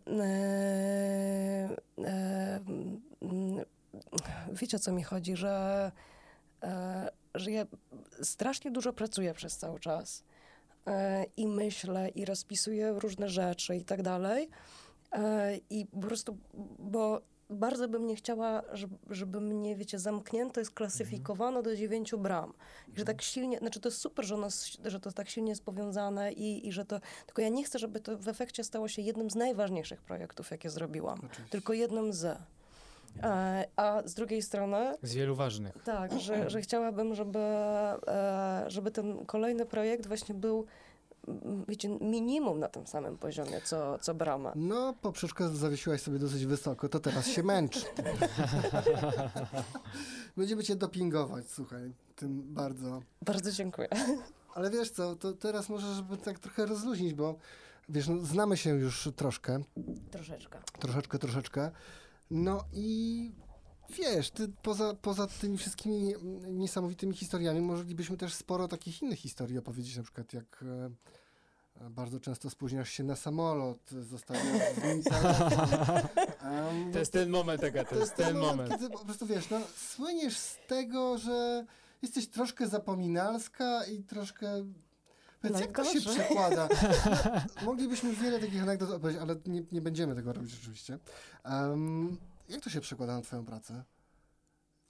[3.22, 3.66] mm,
[4.52, 5.91] wiecie o co mi chodzi, że,
[6.64, 7.66] e, że ja
[8.22, 10.24] strasznie dużo pracuję przez cały czas
[11.38, 14.50] i myślę i rozpisuję różne rzeczy i tak dalej.
[15.70, 16.38] I po prostu,
[16.80, 22.54] bo bardzo bym nie chciała, żeby, żeby mnie, wiecie, zamknięto i sklasyfikowano do dziewięciu bram.
[22.95, 24.48] I że tak silnie, znaczy to jest super, że, ono,
[24.86, 28.00] że to tak silnie jest powiązane i, i że to, tylko ja nie chcę, żeby
[28.00, 31.18] to w efekcie stało się jednym z najważniejszych projektów, jakie zrobiłam.
[31.20, 31.43] Oczywiście.
[31.50, 32.38] Tylko jednym z.
[33.24, 35.78] E, a z drugiej strony, Z wielu ważnych.
[35.84, 40.66] tak, że, że chciałabym, żeby, e, żeby ten kolejny projekt właśnie był,
[41.67, 44.53] wiecie, minimum na tym samym poziomie, co, co Brama.
[44.55, 47.78] No, poprzeczkę zawiesiłaś sobie dosyć wysoko, to teraz się męcz.
[50.38, 53.01] Będziemy cię dopingować, słuchaj, tym bardzo.
[53.21, 53.88] Bardzo dziękuję.
[54.55, 57.36] Ale wiesz co, to teraz może, żeby tak trochę rozluźnić, bo
[57.89, 59.63] wiesz, no, znamy się już troszkę,
[60.11, 60.59] Troszeczkę.
[60.80, 61.71] troszeczkę, troszeczkę.
[62.32, 63.32] No i
[63.90, 66.14] wiesz, ty poza, poza tymi wszystkimi
[66.50, 72.50] niesamowitymi historiami, moglibyśmy też sporo takich innych historii opowiedzieć, na przykład jak e, bardzo często
[72.50, 74.44] spóźniasz się na samolot, zostawiasz
[75.02, 75.08] z.
[76.42, 78.70] Em, To jest ten moment, Aga, to jest ten moment.
[78.70, 81.66] Kiedy po prostu wiesz, no, słyniesz z tego, że
[82.02, 84.66] jesteś troszkę zapominalska i troszkę.
[85.42, 86.68] Powiedz, jak to się przekłada?
[87.56, 91.00] No, moglibyśmy wiele takich anegdot opowiedzieć, ale nie, nie będziemy tego robić oczywiście.
[91.44, 92.18] Em,
[92.50, 93.84] jak to się przekłada na twoją pracę?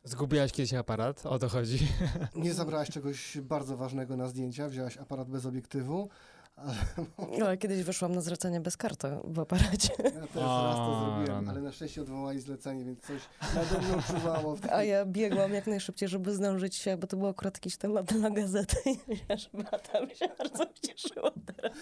[0.03, 1.25] Zgubiłaś kiedyś aparat?
[1.25, 1.87] O to chodzi.
[2.35, 6.09] Nie zabrałaś czegoś bardzo ważnego na zdjęcia, wzięłaś aparat bez obiektywu,
[6.57, 9.93] ale Ale kiedyś wyszłam na zlecenie bez karty w aparacie.
[9.97, 11.49] ja teraz raz to zrobiłem, rany.
[11.51, 13.21] ale na szczęście odwołali zlecenie, więc coś
[13.55, 14.55] nade mną czuwało.
[14.55, 18.05] W A ja biegłam jak najszybciej, żeby zdążyć się, bo to był akurat jakiś temat
[18.13, 18.75] dla gazety.
[18.85, 18.97] I
[19.29, 19.63] ja, żeby
[20.07, 21.73] mi się bardzo cieszyła teraz.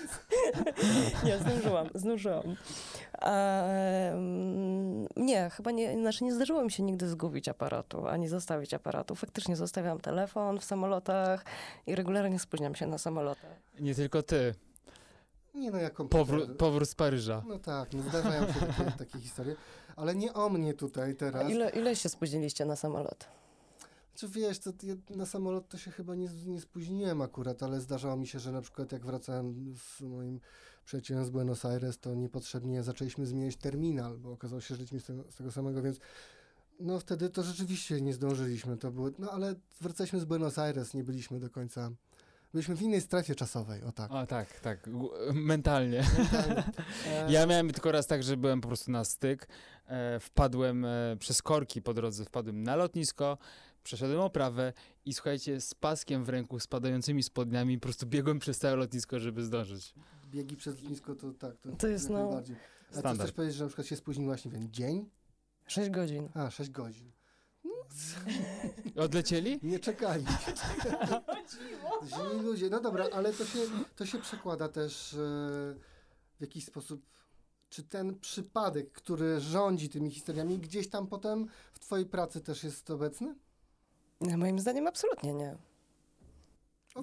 [1.26, 2.56] nie, zdążyłam, zdążyłam.
[3.22, 9.16] Ehm, nie, chyba nie, znaczy nie zdarzyło mi się nigdy zgubić aparatu, ani zostawić aparatu.
[9.16, 11.46] Faktycznie zostawiałam telefon w samolotach
[11.88, 13.52] i regularnie spóźniam się na samolotach.
[13.80, 14.56] Nie tylko ty.
[15.56, 16.58] Nie no, komputer.
[16.58, 17.44] Powrót, z Paryża.
[17.48, 19.56] No tak, no zdarzają się takie, takie historie,
[19.96, 21.52] ale nie o mnie tutaj A teraz.
[21.52, 23.28] ile, ile się spóźniliście na samolot?
[24.16, 28.18] Czy wiesz, to ja na samolot to się chyba nie, nie spóźniłem akurat, ale zdarzało
[28.18, 30.40] mi się, że na przykład jak wracałem z moim
[30.86, 35.06] przyjacielem z Buenos Aires, to niepotrzebnie zaczęliśmy zmieniać terminal, bo okazało się, że żyliśmy z
[35.06, 36.00] tego, z tego samego, więc
[36.80, 38.78] no wtedy to rzeczywiście nie zdążyliśmy.
[38.78, 41.92] To było, no ale wracaliśmy z Buenos Aires, nie byliśmy do końca.
[42.56, 44.12] Byliśmy w innej strefie czasowej, o tak.
[44.12, 46.04] O tak, tak, gu- mentalnie.
[47.08, 49.48] E, Ja miałem tylko raz tak, że byłem po prostu na styk.
[49.88, 53.38] E, wpadłem e, przez korki po drodze, wpadłem na lotnisko,
[53.84, 54.74] przeszedłem oprawę
[55.06, 59.44] i słuchajcie, z paskiem w ręku, spadającymi spodniami, po prostu biegłem przez całe lotnisko, żeby
[59.44, 59.94] zdążyć.
[60.32, 62.56] Biegi przez lotnisko to tak, to, To jest, jak no, najbardziej.
[62.90, 63.20] A standard.
[63.20, 65.10] chcesz powiedzieć, że na przykład się spóźniłaś, nie wiem, dzień?
[65.68, 66.30] Sześć godzin.
[66.34, 67.12] A, 6 godzin.
[68.96, 69.60] Odlecieli?
[69.64, 70.26] Nie czekali.
[72.06, 72.70] Źli ludzie.
[72.70, 73.60] No dobra, ale to się,
[73.96, 75.18] to się przekłada też e,
[76.38, 77.06] w jakiś sposób.
[77.70, 82.90] Czy ten przypadek, który rządzi tymi historiami, gdzieś tam potem w twojej pracy też jest
[82.90, 83.36] obecny?
[84.22, 85.58] Nie, Moim zdaniem absolutnie nie.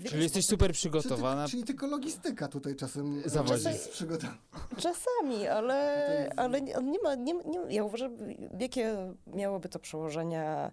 [0.01, 1.49] Czyli jesteś super Czy ty, przygotowana.
[1.49, 3.69] czyli tylko logistyka tutaj czasem Zawodzi.
[3.93, 4.39] przygotowana.
[4.79, 8.17] Czasami, ale, ale nie, nie ma, nie, nie, ja uważam,
[8.61, 10.71] jakie miałoby to przełożenie,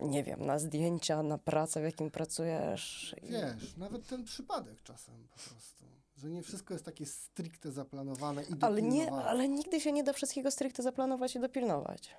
[0.00, 3.14] nie wiem, na zdjęcia, na pracę, w jakim pracujesz.
[3.22, 5.84] I- Wiesz, nawet ten przypadek czasem po prostu.
[6.16, 9.28] Że nie wszystko jest takie stricte zaplanowane i Ale, nie, dopilnowane.
[9.28, 12.14] ale nigdy się nie da wszystkiego stricte zaplanować i dopilnować.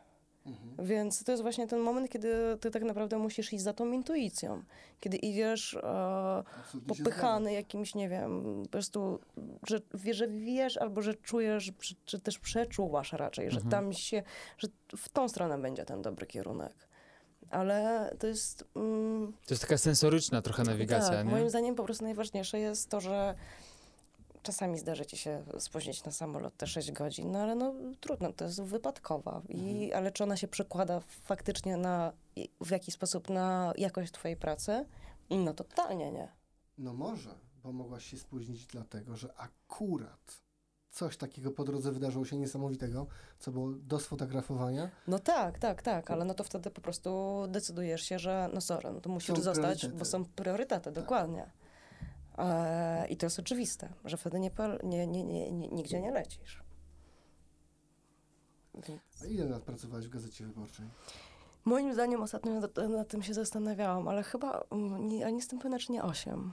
[0.45, 0.87] Mhm.
[0.87, 4.63] Więc to jest właśnie ten moment, kiedy ty tak naprawdę musisz iść za tą intuicją.
[4.99, 6.43] Kiedy idziesz e,
[6.87, 9.19] popychany jakimś, nie wiem, po prostu,
[9.67, 9.79] że,
[10.13, 13.71] że wiesz albo że czujesz, czy, czy też przeczuwasz raczej, że Mhm.
[13.71, 14.23] tam się,
[14.57, 14.67] że
[14.97, 16.87] w tą stronę będzie ten dobry kierunek.
[17.49, 18.65] Ale to jest...
[18.75, 21.31] Mm, To jest taka sensoryczna trochę nawigacja, tak, nie?
[21.31, 23.35] moim zdaniem po prostu najważniejsze jest to, że
[24.43, 28.45] czasami zdarzy ci się spóźnić na samolot te 6 godzin, no ale no trudno, to
[28.45, 29.41] jest wypadkowa.
[29.49, 29.97] I, Mhm.
[29.97, 32.13] Ale czy ona się przekłada faktycznie na,
[32.61, 34.85] w jakiś sposób na jakość twojej pracy?
[35.29, 36.27] No totalnie nie.
[36.77, 37.29] No może,
[37.63, 40.41] bo mogłaś się spóźnić dlatego, że akurat
[40.89, 43.07] coś takiego po drodze wydarzyło się niesamowitego,
[43.39, 44.89] co było do sfotografowania.
[45.07, 48.91] No tak, tak, tak, ale no to wtedy po prostu decydujesz się, że no sorry,
[48.91, 49.93] no to musisz zostać, priorytety.
[49.99, 51.51] bo są priorytety, dokładnie.
[52.37, 54.51] E, I to jest oczywiste, że wtedy nie,
[54.83, 56.63] nie, nie, nie, nigdzie nie lecisz.
[58.73, 59.01] Więc...
[59.23, 60.85] A ile lat pracowałeś w Gazecie Wyborczej?
[61.65, 65.59] Moim zdaniem ostatnio nad, nad tym się zastanawiałam, ale chyba, mm, nie, ale nie jestem
[65.59, 66.51] pewna, czy nie 8.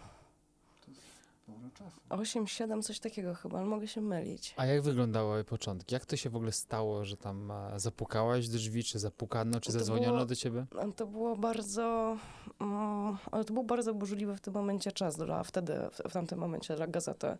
[1.49, 2.01] Sporo czasu.
[2.11, 4.55] 8, 7, coś takiego chyba, ale mogę się mylić.
[4.57, 5.94] A jak wyglądały początki?
[5.94, 9.72] Jak to się w ogóle stało, że tam e, zapukałaś do drzwi, czy zapukano, czy
[9.72, 10.66] To zadzwoniono było- do ciebie?
[10.96, 12.16] To było bardzo,
[12.61, 16.38] mm, ale to był bardzo burzliwy w tym momencie czas, dla, wtedy, w, w tamtym
[16.38, 17.36] momencie dla gazety.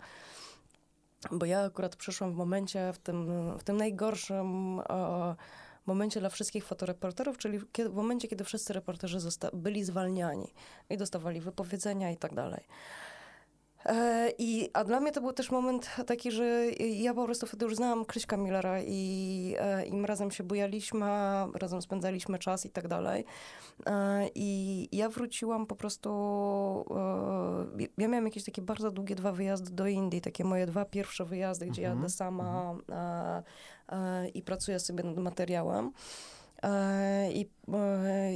[1.33, 3.27] Bo ja akurat przyszłam w momencie, w tym,
[3.59, 5.35] w tym najgorszym e,
[5.87, 10.53] momencie dla wszystkich fotoreporterów, czyli kiedy, w momencie, kiedy wszyscy reporterzy zosta- byli zwalniani
[10.91, 12.65] i dostawali wypowiedzenia i tak dalej.
[13.87, 17.65] E, I, a dla mnie to był też moment taki, że ja po prostu wtedy
[17.65, 21.07] już znałam Krzyśka Millera i, e, i my razem się bujaliśmy,
[21.55, 23.25] razem spędzaliśmy czas i tak dalej.
[23.87, 26.11] E, I ja wróciłam po prostu,
[27.99, 31.67] ja miałam jakieś takie bardzo długie dwa wyjazdy do Indii, takie moje dwa pierwsze wyjazdy,
[31.67, 32.75] gdzie Mhm, jadę sama
[33.89, 35.93] e, i pracuję sobie nad materiałem.
[37.33, 37.47] I,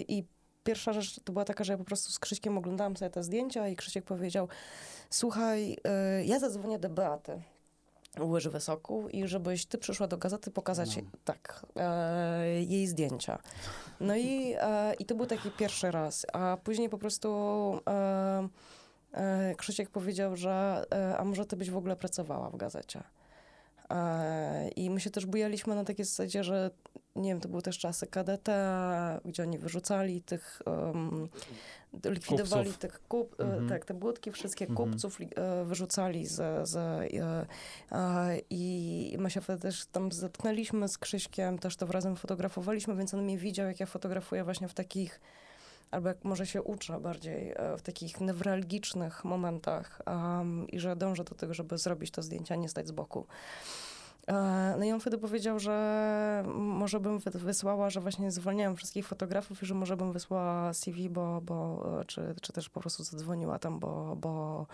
[0.09, 0.25] I
[0.65, 3.69] pierwsza rzecz to była taka, że ja po prostu z Krzyśkiem oglądałam sobie te zdjęcia
[3.69, 4.49] i Krzysiek powiedział,
[5.11, 7.43] słuchaj, e, ja zadzwonię do Beaty.
[8.21, 11.03] Łyży Wysoku i żebyś ty przyszła do gazety pokazać No.
[11.25, 13.39] tak, e, jej zdjęcia.
[14.01, 17.29] No i, e, i to był taki pierwszy raz, a później po prostu
[17.89, 18.49] e,
[19.13, 23.03] e, Krzysiek powiedział, że e, a może ty byś w ogóle pracowała w gazecie.
[23.91, 26.71] E, I my się też bujaliśmy na takiej zasadzie, że
[27.17, 28.53] nie wiem, to były też czasy KDT,
[29.25, 31.29] gdzie oni wyrzucali tych, um,
[32.05, 32.79] likwidowali Kupców.
[32.81, 33.69] tych kup, e, Mhm.
[33.69, 34.91] tak, te budki, wszystkie Mhm.
[34.91, 40.99] kupców li, e, wyrzucali z, z, e, i my się wtedy też tam zetknęliśmy z
[40.99, 45.21] Krzyśkiem, też to razem fotografowaliśmy, więc on mnie widział, jak ja fotografuję właśnie w takich
[45.91, 51.35] albo jak może się uczę bardziej w takich newralgicznych momentach um, i że dążę do
[51.35, 53.27] tego, żeby zrobić to zdjęcie, a nie stać z boku.
[54.29, 59.07] E, No i on wtedy powiedział, że może bym wy- wysłała, że właśnie zwalniałem wszystkich
[59.09, 63.05] fotografów i że może bym wysłała CV, bo, bo e, czy, czy też po prostu
[63.05, 64.67] zadzwoniła tam, bo, bo,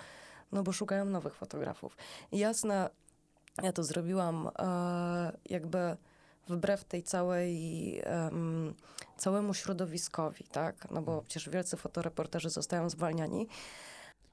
[0.52, 1.96] no bo szukają nowych fotografów.
[2.32, 2.90] I jasne,
[3.62, 5.96] ja to zrobiłam e, jakby
[6.48, 8.74] wbrew tej całej, em,
[9.16, 10.90] całemu środowiskowi, tak?
[10.90, 13.48] No bo przecież wielcy fotoreporterzy zostają zwalniani.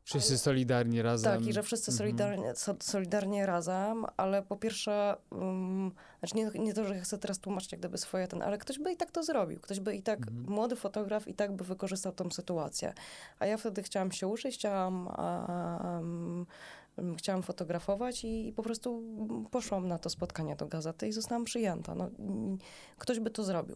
[0.05, 1.31] Wszyscy solidarni razem.
[1.39, 1.97] Tak, i że wszyscy Mhm.
[1.97, 7.39] solidarnie, so, solidarnie razem, ale po pierwsze, um, znaczy nie, nie to, że chcę teraz
[7.39, 9.59] tłumaczyć jak gdyby swoje ten, ale ktoś by i tak to zrobił.
[9.59, 10.45] Ktoś by i tak, Mhm.
[10.49, 12.93] młody fotograf i tak by wykorzystał tą sytuację.
[13.39, 16.45] A ja wtedy chciałam się uczyć, chciałam, um,
[17.17, 19.03] chciałam fotografować i, i po prostu
[19.51, 21.95] poszłam na to spotkanie do gazety i zostałam przyjęta.
[21.95, 22.09] No,
[22.97, 23.75] ktoś by to zrobił.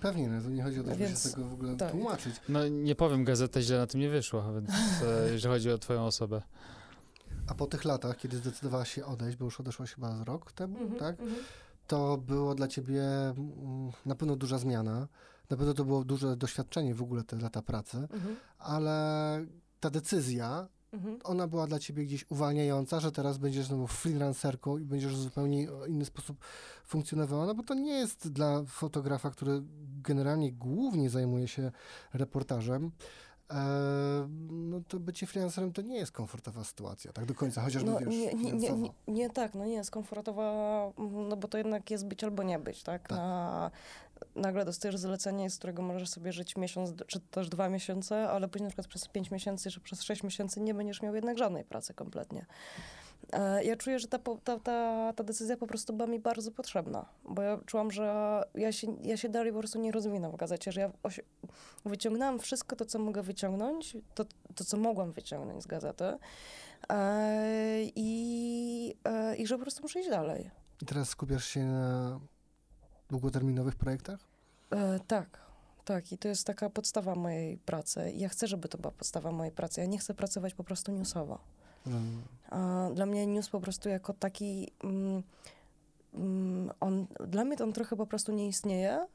[0.00, 1.90] Pewnie, no to nie chodzi o to, żeby Więc się tego w ogóle tak.
[1.90, 2.34] tłumaczyć.
[2.48, 4.70] No nie powiem, gazeta źle na tym nie wyszła, więc
[5.02, 6.42] e, jeżeli chodzi o twoją osobę.
[7.46, 10.78] A po tych latach, kiedy zdecydowałaś się odejść, bo już odeszłaś chyba z rok temu,
[10.78, 11.20] Mhm, tak?
[11.20, 11.38] mhm.
[11.86, 15.08] To było dla ciebie mm, na pewno duża zmiana.
[15.50, 19.44] Na pewno to było duże doświadczenie w ogóle te lata pracy, Mhm, ale
[19.80, 21.18] ta decyzja, mhm.
[21.24, 25.68] ona była dla ciebie gdzieś uwalniająca, że teraz będziesz znowu freelancerką i będziesz w zupełnie
[25.88, 26.38] inny sposób
[26.84, 29.62] funkcjonowała, no bo to nie jest dla fotografa, który
[30.02, 31.72] generalnie głównie zajmuje się
[32.14, 32.90] reportażem,
[33.50, 37.98] e, no to bycie freelancerem to nie jest komfortowa sytuacja, tak do końca, chociażby No,
[37.98, 40.52] wiesz, nie, nie, nie, nie, nie tak, no nie jest komfortowa,
[41.28, 43.08] no bo to jednak jest być albo nie być, tak?
[43.08, 43.18] Tak.
[43.18, 43.70] Na,
[44.36, 48.64] nagle dostajesz zlecenie, z którego możesz sobie żyć miesiąc, czy też dwa miesiące, ale później
[48.64, 51.94] na przykład przez pięć miesięcy, czy przez sześć miesięcy nie będziesz miał jednak żadnej pracy
[51.94, 52.46] kompletnie.
[53.32, 57.06] E, Ja czuję, że ta, ta, ta, ta decyzja po prostu była mi bardzo potrzebna,
[57.24, 60.72] bo ja czułam, że ja się, ja się dalej po prostu nie rozwinę w gazecie,
[60.72, 60.90] że ja
[61.84, 66.04] wyciągnęłam wszystko to, co mogę wyciągnąć, to, to co mogłam wyciągnąć z gazety
[66.88, 70.50] e, i, e, i że po prostu muszę iść dalej.
[70.82, 72.20] I teraz skupiasz się na
[73.10, 74.20] długoterminowych projektach?
[74.70, 75.38] E, tak,
[75.84, 76.12] tak.
[76.12, 78.12] I to jest taka podstawa mojej pracy.
[78.16, 79.80] Ja chcę, żeby to była podstawa mojej pracy.
[79.80, 81.38] Ja nie chcę pracować po prostu newsowo.
[81.86, 82.22] Mm.
[82.50, 84.72] A dla mnie news po prostu jako taki.
[84.84, 85.22] Mm,
[86.14, 89.06] mm, on, dla mnie to on trochę po prostu nie istnieje,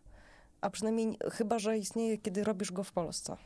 [0.61, 3.37] a przynajmniej chyba, że istnieje, kiedy robisz go w Polsce.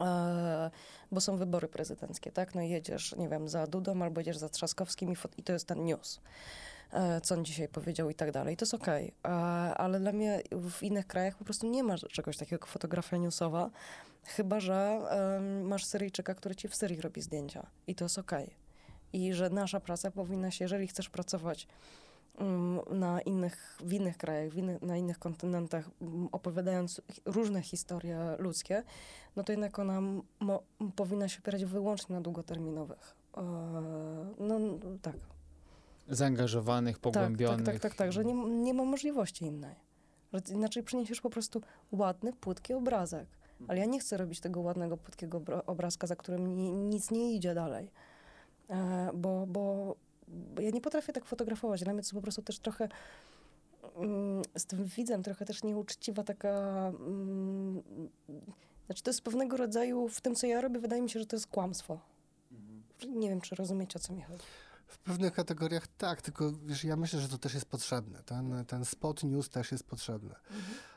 [0.00, 0.70] E,
[1.12, 2.54] bo są wybory prezydenckie, tak?
[2.54, 5.84] No jedziesz, nie wiem, za Dudą albo jedziesz za Trzaskowskim i, i to jest ten
[5.84, 6.20] news.
[6.92, 8.56] E, co on dzisiaj powiedział i tak dalej.
[8.56, 9.12] To jest okej.
[9.24, 9.28] E,
[9.74, 13.70] ale dla mnie w innych krajach po prostu nie ma czegoś takiego jak fotografia newsowa,
[14.24, 15.00] chyba, że
[15.64, 18.50] masz Syryjczyka, który ci w Syrii robi zdjęcia i to jest okej.
[19.12, 21.66] I że nasza praca powinna się, jeżeli chcesz pracować
[22.38, 25.90] mm, na innych, w innych krajach, w innych, na innych kontynentach,
[26.32, 28.82] opowiadając różne historie ludzkie,
[29.36, 30.00] no to jednak ona
[30.40, 30.62] mo,
[30.96, 33.16] powinna się opierać wyłącznie na długoterminowych.
[33.36, 33.42] E,
[34.38, 34.58] no
[35.02, 35.16] tak.
[36.08, 37.66] Zaangażowanych, Tak, pogłębionych.
[37.66, 39.74] tak, tak, tak, tak, że nie, nie ma możliwości innej.
[40.32, 41.60] Że inaczej przyniesiesz po prostu
[41.92, 43.26] ładny, płytki obrazek.
[43.68, 47.34] Ale ja nie chcę robić tego ładnego, płytkiego obra- obrazka, za którym ni, nic nie
[47.34, 47.90] idzie dalej.
[48.70, 49.96] E, bo, bo,
[50.28, 51.84] bo ja nie potrafię tak fotografować.
[51.84, 52.88] Dla mnie to jest po prostu też trochę
[53.96, 56.48] mm, z tym widzem trochę też nieuczciwa taka...
[56.88, 57.82] Mm,
[58.86, 61.36] znaczy to jest pewnego rodzaju, w tym co ja robię, wydaje mi się, że to
[61.36, 61.98] jest kłamstwo.
[63.08, 64.44] Nie wiem, czy rozumiecie, o co mi chodzi.
[64.88, 68.22] W pewnych kategoriach tak, tylko wiesz, ja myślę, że to też jest potrzebne.
[68.22, 70.34] Ten, ten spot news też jest potrzebny.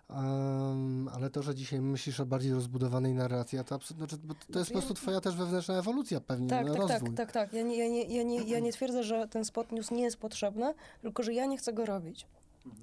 [0.09, 4.71] Um, ale to, że dzisiaj myślisz o bardziej rozbudowanej narracji, to, znaczy, bo to jest
[4.71, 7.15] po prostu twoja też wewnętrzna ewolucja pewnie, Tak, no, tak, tak, rozwój.
[7.15, 7.53] tak, tak.
[7.53, 10.17] Ja nie, ja, nie, ja, nie, ja nie twierdzę, że ten spot news nie jest
[10.17, 12.27] potrzebny, tylko że ja nie chcę go robić.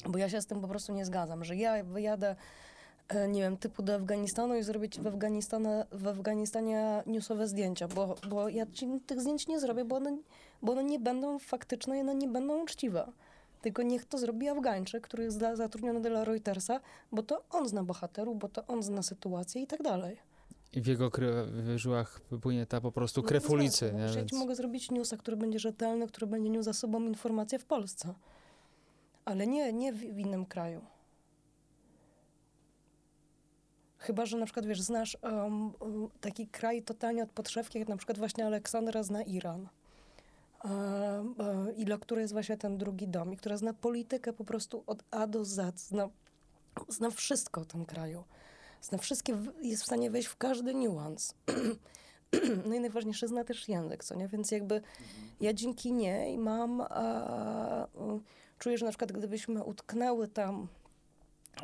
[0.09, 2.37] Bo ja się z tym po prostu nie zgadzam, że ja wyjadę,
[3.09, 8.15] e, nie wiem, typu do Afganistanu i zrobić w Afganistanie, w Afganistanie newsowe zdjęcia, bo,
[8.29, 10.19] bo ja ci tych zdjęć nie zrobię, bo one,
[10.63, 13.13] bo one nie będą faktyczne i one nie będą uczciwe.
[13.63, 16.81] Tylko niech to zrobi Afgańczyk, który jest za- zatrudniony dla Reutersa,
[17.13, 20.17] bo to on zna bohaterów, bo to on zna sytuację i tak dalej.
[20.73, 23.93] I w jego kre- w żyłach płynie ta po prostu No, krew bez ulicy.
[23.93, 24.13] no, Nie?
[24.17, 24.33] Więc...
[24.33, 28.15] mogę zrobić newsa, który będzie rzetelny, który będzie niósł za sobą informacje w Polsce.
[29.25, 30.81] Ale nie, nie w, w innym kraju.
[33.99, 35.73] Chyba, że na przykład, wiesz, znasz um,
[36.21, 39.69] taki kraj totalnie od podszewki, jak na przykład właśnie Aleksandra zna Iran.
[40.65, 44.45] Um, e, I dla której jest właśnie ten drugi dom, i która zna politykę po
[44.45, 46.09] prostu od A do Z, zna,
[46.89, 48.25] zna wszystko o tym kraju.
[48.83, 51.35] Zna wszystkie, jest w stanie wejść w każdy niuans.
[52.67, 54.29] No i najważniejsze, zna też język, co nie?
[54.29, 54.83] Więc jakby
[55.41, 57.87] ja dzięki niej mam, e,
[58.59, 60.69] czuję, że na przykład gdybyśmy utknęły tam,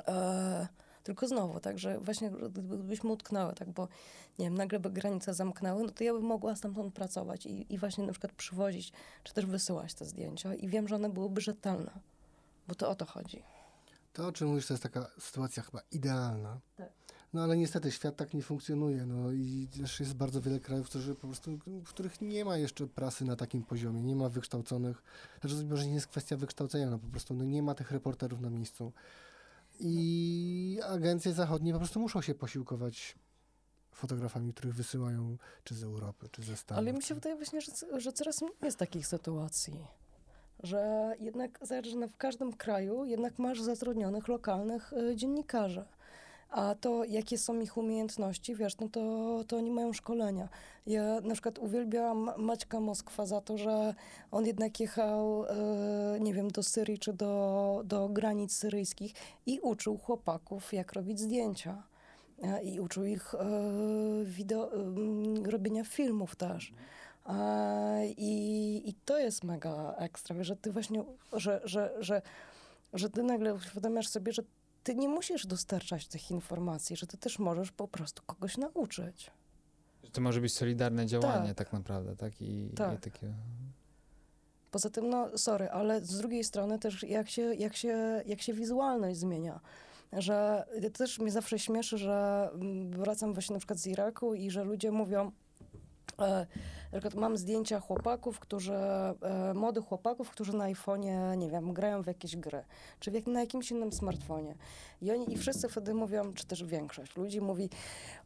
[0.08, 0.68] e,
[1.04, 3.88] tylko znowu, tak, że właśnie gdyby- gdybyśmy utknęły, tak, bo
[4.38, 7.78] nie wiem, nagle by granice zamknęły, no to ja bym mogła stamtąd pracować i, i
[7.78, 8.92] właśnie na przykład przywozić,
[9.24, 11.90] czy też wysyłać te zdjęcia i wiem, że one byłyby rzetelne,
[12.68, 13.42] bo to o to chodzi.
[14.12, 16.60] To, o czym mówisz, to jest taka sytuacja chyba idealna.
[16.76, 16.92] Tak.
[17.32, 19.06] No ale niestety świat tak nie funkcjonuje.
[19.06, 22.86] No i też jest bardzo wiele krajów, którzy po prostu, w których nie ma jeszcze
[22.86, 25.02] prasy na takim poziomie, nie ma wykształconych,
[25.40, 28.50] znaczy może nie jest kwestia wykształcenia, no po prostu no, nie ma tych reporterów na
[28.50, 28.92] miejscu.
[29.78, 33.16] I agencje zachodnie po prostu muszą się posiłkować
[33.92, 36.78] fotografami, których wysyłają czy z Europy, czy ze Stanów.
[36.78, 39.86] Ale mi się wydaje właśnie, że, że coraz mniej jest takich sytuacji.
[40.62, 45.84] Że jednak, zobacz, że w każdym kraju jednak masz zatrudnionych lokalnych y, dziennikarzy.
[46.54, 49.00] A to, jakie są ich umiejętności, wiesz, no to,
[49.48, 50.48] to oni mają szkolenia.
[50.86, 53.94] Ja na przykład uwielbiam Maćka Moskwa za to, że
[54.30, 59.12] on jednak jechał, e, nie wiem, do Syrii czy do, do granic syryjskich
[59.46, 61.82] i uczył chłopaków, jak robić zdjęcia.
[62.42, 63.38] E, I uczył ich e,
[64.24, 66.72] wideo, em, robienia filmów też.
[67.26, 72.22] E, I, I to jest mega ekstra, że ty właśnie, że, że, że,
[72.92, 74.42] że ty nagle uświadamiasz sobie, że
[74.84, 79.30] ty nie musisz dostarczać tych informacji, że ty też możesz po prostu kogoś nauczyć.
[80.12, 81.72] To może być solidarne działanie tak, Tak.
[81.72, 82.42] naprawdę, tak?
[82.42, 83.00] I, i Tak.
[83.00, 83.34] takie...
[84.70, 88.52] Poza tym, no sorry, ale z drugiej strony też jak się, jak się, jak się
[88.52, 89.60] wizualność zmienia.
[90.12, 94.64] Że też mnie zawsze śmieszy, że mm, wracam właśnie na przykład z Iraku i że
[94.64, 95.32] ludzie mówią,
[96.18, 96.46] e,
[96.94, 102.02] Na przykład mam zdjęcia chłopaków, którzy, e, młodych chłopaków, którzy na iPhone'ie, nie wiem, grają
[102.02, 102.64] w jakieś gry,
[103.00, 104.54] czy w jak, na jakimś innym smartfonie.
[105.02, 107.70] I oni, i wszyscy wtedy mówią, czy też większość ludzi mówi,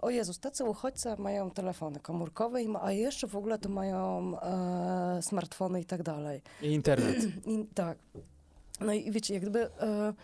[0.01, 5.81] o Jezus, tacy uchodźcy mają telefony komórkowe, a jeszcze w ogóle to mają e, smartfony
[5.81, 6.43] i tak dalej.
[6.62, 7.16] I internet.
[7.47, 7.99] I, tak.
[8.81, 9.71] No i wiecie, jak gdyby...
[9.81, 10.14] E,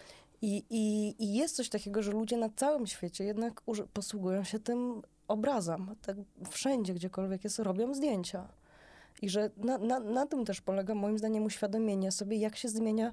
[0.43, 5.03] i, i, I jest coś takiego, że ludzie na całym świecie jednak posługują się tym
[5.29, 5.97] obrazem.
[6.03, 6.17] Tak
[6.51, 8.49] wszędzie, gdziekolwiek jest, robią zdjęcia.
[9.23, 13.13] I że na, na, na tym też polega moim zdaniem uświadomienie sobie, jak się zmienia,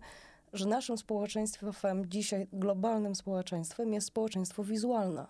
[0.53, 5.25] że naszym społeczeństwem dzisiaj, globalnym społeczeństwem jest społeczeństwo wizualne.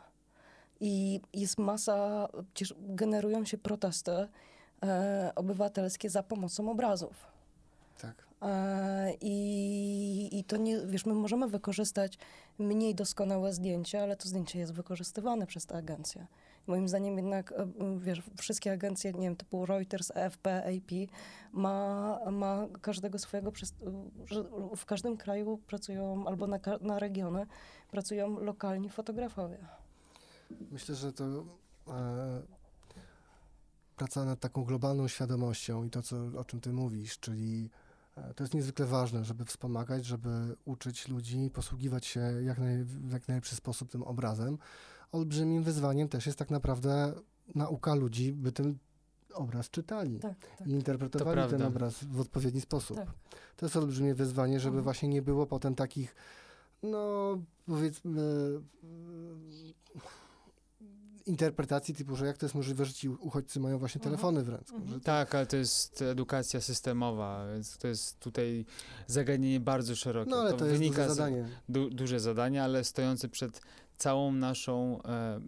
[0.79, 4.11] I jest masa, przecież generują się protesty
[4.83, 7.27] e, obywatelskie za pomocą obrazów.
[8.01, 8.25] Tak.
[8.41, 12.17] E, I, I to nie, wiesz, my możemy wykorzystać
[12.59, 16.27] mniej doskonałe zdjęcie, ale to zdjęcie jest wykorzystywane przez tę agencję.
[16.67, 17.67] Moim zdaniem jednak, e,
[17.99, 20.91] wiesz, wszystkie agencje, nie wiem, typu Reuters, AFP, AP,
[21.53, 23.51] ma, ma każdego swojego,
[24.77, 27.45] w każdym kraju pracują, albo na, na regiony,
[27.91, 29.57] pracują lokalni fotografowie.
[30.71, 31.45] Myślę, że to
[31.87, 32.41] e,
[33.95, 37.69] praca nad taką globalną świadomością i to, co, o czym ty mówisz, czyli
[38.17, 43.27] e, to jest niezwykle ważne, żeby wspomagać, żeby uczyć ludzi, posługiwać się jak naj, jak
[43.27, 44.57] najlepszy sposób tym obrazem.
[45.11, 47.13] Olbrzymim wyzwaniem też jest tak naprawdę
[47.55, 48.77] nauka ludzi, by ten
[49.33, 50.67] obraz czytali Tak, tak.
[50.67, 52.97] i interpretowali To ten obraz w odpowiedni sposób.
[52.97, 53.07] Tak.
[53.57, 54.83] To jest olbrzymie wyzwanie, żeby Mhm.
[54.83, 56.15] właśnie nie było potem takich,
[56.83, 58.21] no powiedzmy,
[61.25, 64.11] interpretacji typu, że jak to jest możliwe, że ci uchodźcy mają właśnie Mhm.
[64.15, 64.75] telefony w ręku.
[64.75, 64.99] Mhm.
[64.99, 68.65] To, Tak, ale to jest edukacja systemowa, więc to jest tutaj
[69.07, 70.31] zagadnienie bardzo szerokie.
[70.31, 71.47] no ale to, jest wynika duże z- zadanie.
[71.69, 73.61] du, duże zadanie, ale stojące przed
[74.01, 75.41] całą naszą, e,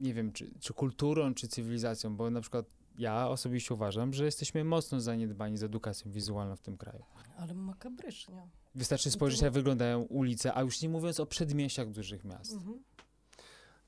[0.00, 2.66] nie wiem, czy, czy kulturą, czy cywilizacją, bo na przykład
[2.98, 7.04] ja osobiście uważam, że jesteśmy mocno zaniedbani z edukacją wizualną w tym kraju.
[7.36, 8.48] Ale makabrycznie.
[8.74, 12.52] Wystarczy to- spojrzeć, jak wyglądają ulice, a już nie mówiąc o przedmieściach dużych miast.
[12.52, 12.78] Mhm.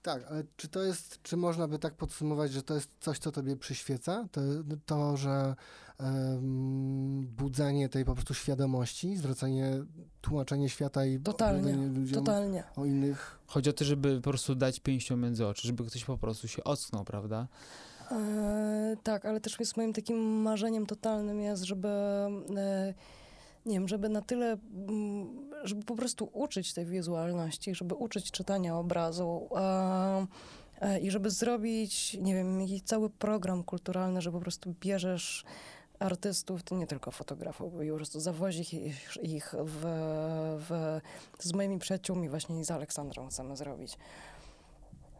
[0.09, 3.32] Tak, ale czy to jest, czy można by tak podsumować, że to jest coś, co
[3.32, 4.28] tobie przyświeca?
[4.32, 4.40] To,
[4.86, 5.54] to że
[5.98, 9.84] em, budzenie tej po prostu świadomości, zwracanie,
[10.20, 12.64] tłumaczenie świata i Totalnie, ludziom Totalnie.
[12.76, 16.18] o innych Chodzi o to, żeby po prostu dać pięścią między oczy, żeby ktoś po
[16.18, 17.48] prostu się ocknął, prawda?
[18.11, 22.94] E, tak, ale też jest moim takim marzeniem totalnym jest, żeby e,
[23.66, 24.56] nie wiem, żeby na tyle,
[24.88, 29.48] mm, żeby po prostu uczyć tej wizualności, żeby uczyć czytania obrazu
[31.02, 35.44] i żeby zrobić, nie wiem, jakiś cały program kulturalny, że po prostu bierzesz
[35.98, 39.80] artystów, to nie tylko fotografów, bo po prostu zawozisz ich, ich w,
[40.68, 41.00] w,
[41.38, 43.98] z moimi przyjaciółmi właśnie i z Aleksandrą chcemy zrobić.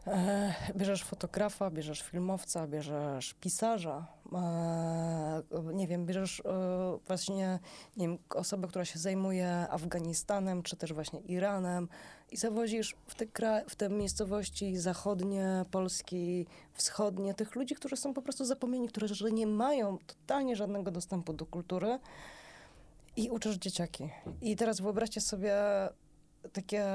[0.07, 4.07] E, bierzesz fotografa, bierzesz filmowca, bierzesz pisarza,
[5.73, 7.59] nie wiem, bierzesz e, właśnie,
[7.97, 11.87] nie wiem, osobę, która się zajmuje Afganistanem, czy też właśnie Iranem
[12.31, 18.13] i zawozisz w te, kra- w te miejscowości zachodnie, Polski, wschodnie, tych ludzi, którzy są
[18.13, 21.99] po prostu zapomnieni, którzy nie mają totalnie żadnego dostępu do kultury
[23.15, 24.09] i uczysz dzieciaki.
[24.41, 25.55] I teraz wyobraźcie sobie
[26.53, 26.85] takie,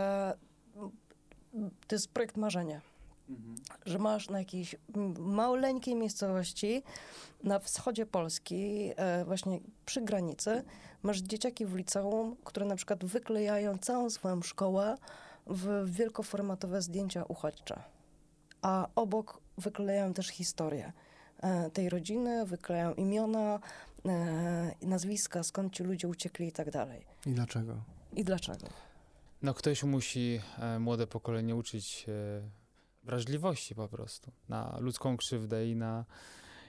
[1.86, 2.93] to jest projekt marzenia
[3.86, 4.76] że masz na jakiejś
[5.18, 6.82] maleńkiej miejscowości
[7.42, 10.62] na wschodzie Polski, e, właśnie przy granicy,
[11.02, 14.96] masz dzieciaki w liceum, które na przykład wyklejają całą swoją szkołę
[15.46, 17.82] w wielkoformatowe zdjęcia uchodźcze.
[18.62, 20.92] A obok wyklejają też historię
[21.40, 23.60] e, tej rodziny, wyklejają imiona,
[24.06, 27.06] e, nazwiska, skąd ci ludzie uciekli i tak dalej.
[27.26, 27.76] i dlaczego.
[28.16, 28.66] I dlaczego?
[29.42, 30.40] No ktoś musi
[30.80, 32.06] młode pokolenie uczyć
[33.04, 36.04] wrażliwości po prostu na ludzką krzywdę i na,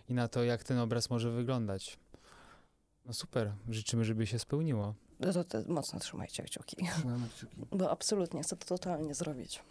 [0.09, 1.97] i na to, jak ten obraz może wyglądać.
[3.05, 4.93] No super, życzymy, żeby się spełniło.
[5.19, 7.55] No to, to mocno trzymajcie kciuki, Trzymamy kciuki.
[7.77, 9.63] bo absolutnie chcę to totalnie zrobić.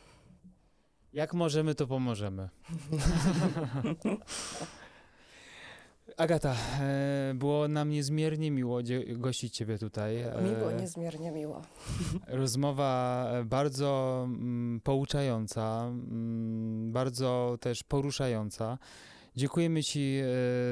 [1.12, 2.48] Jak możemy, to pomożemy.
[6.16, 10.22] Agata, e, było nam niezmiernie miło gościć Ciebie tutaj.
[10.22, 11.62] E, Mi było niezmiernie miło.
[12.26, 18.78] Rozmowa e, bardzo mm, pouczająca, mm, bardzo też poruszająca.
[19.36, 20.20] Dziękujemy Ci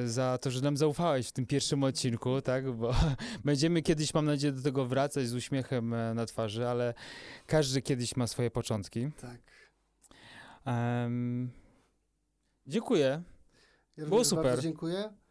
[0.04, 2.72] za to, że nam zaufałeś w tym pierwszym odcinku, tak?
[2.72, 2.94] Bo
[3.44, 6.94] będziemy kiedyś, mam nadzieję, do tego wracać z uśmiechem na twarzy, ale
[7.46, 9.10] każdy kiedyś ma swoje początki.
[9.20, 9.38] Tak.
[10.64, 11.50] Em,
[12.66, 13.22] dziękuję.
[13.96, 14.44] Ja Było super.
[14.44, 15.21] Bardzo dziękuję.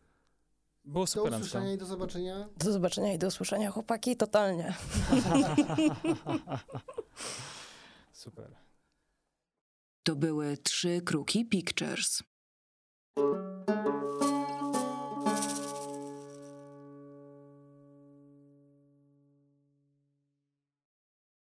[0.86, 1.34] Było Do super.
[1.34, 2.50] usłyszenia i do zobaczenia.
[2.58, 4.74] Do zobaczenia i do usłyszenia, chłopaki, totalnie.
[8.14, 8.56] super.
[10.04, 12.24] To były trzy kruki Pictures.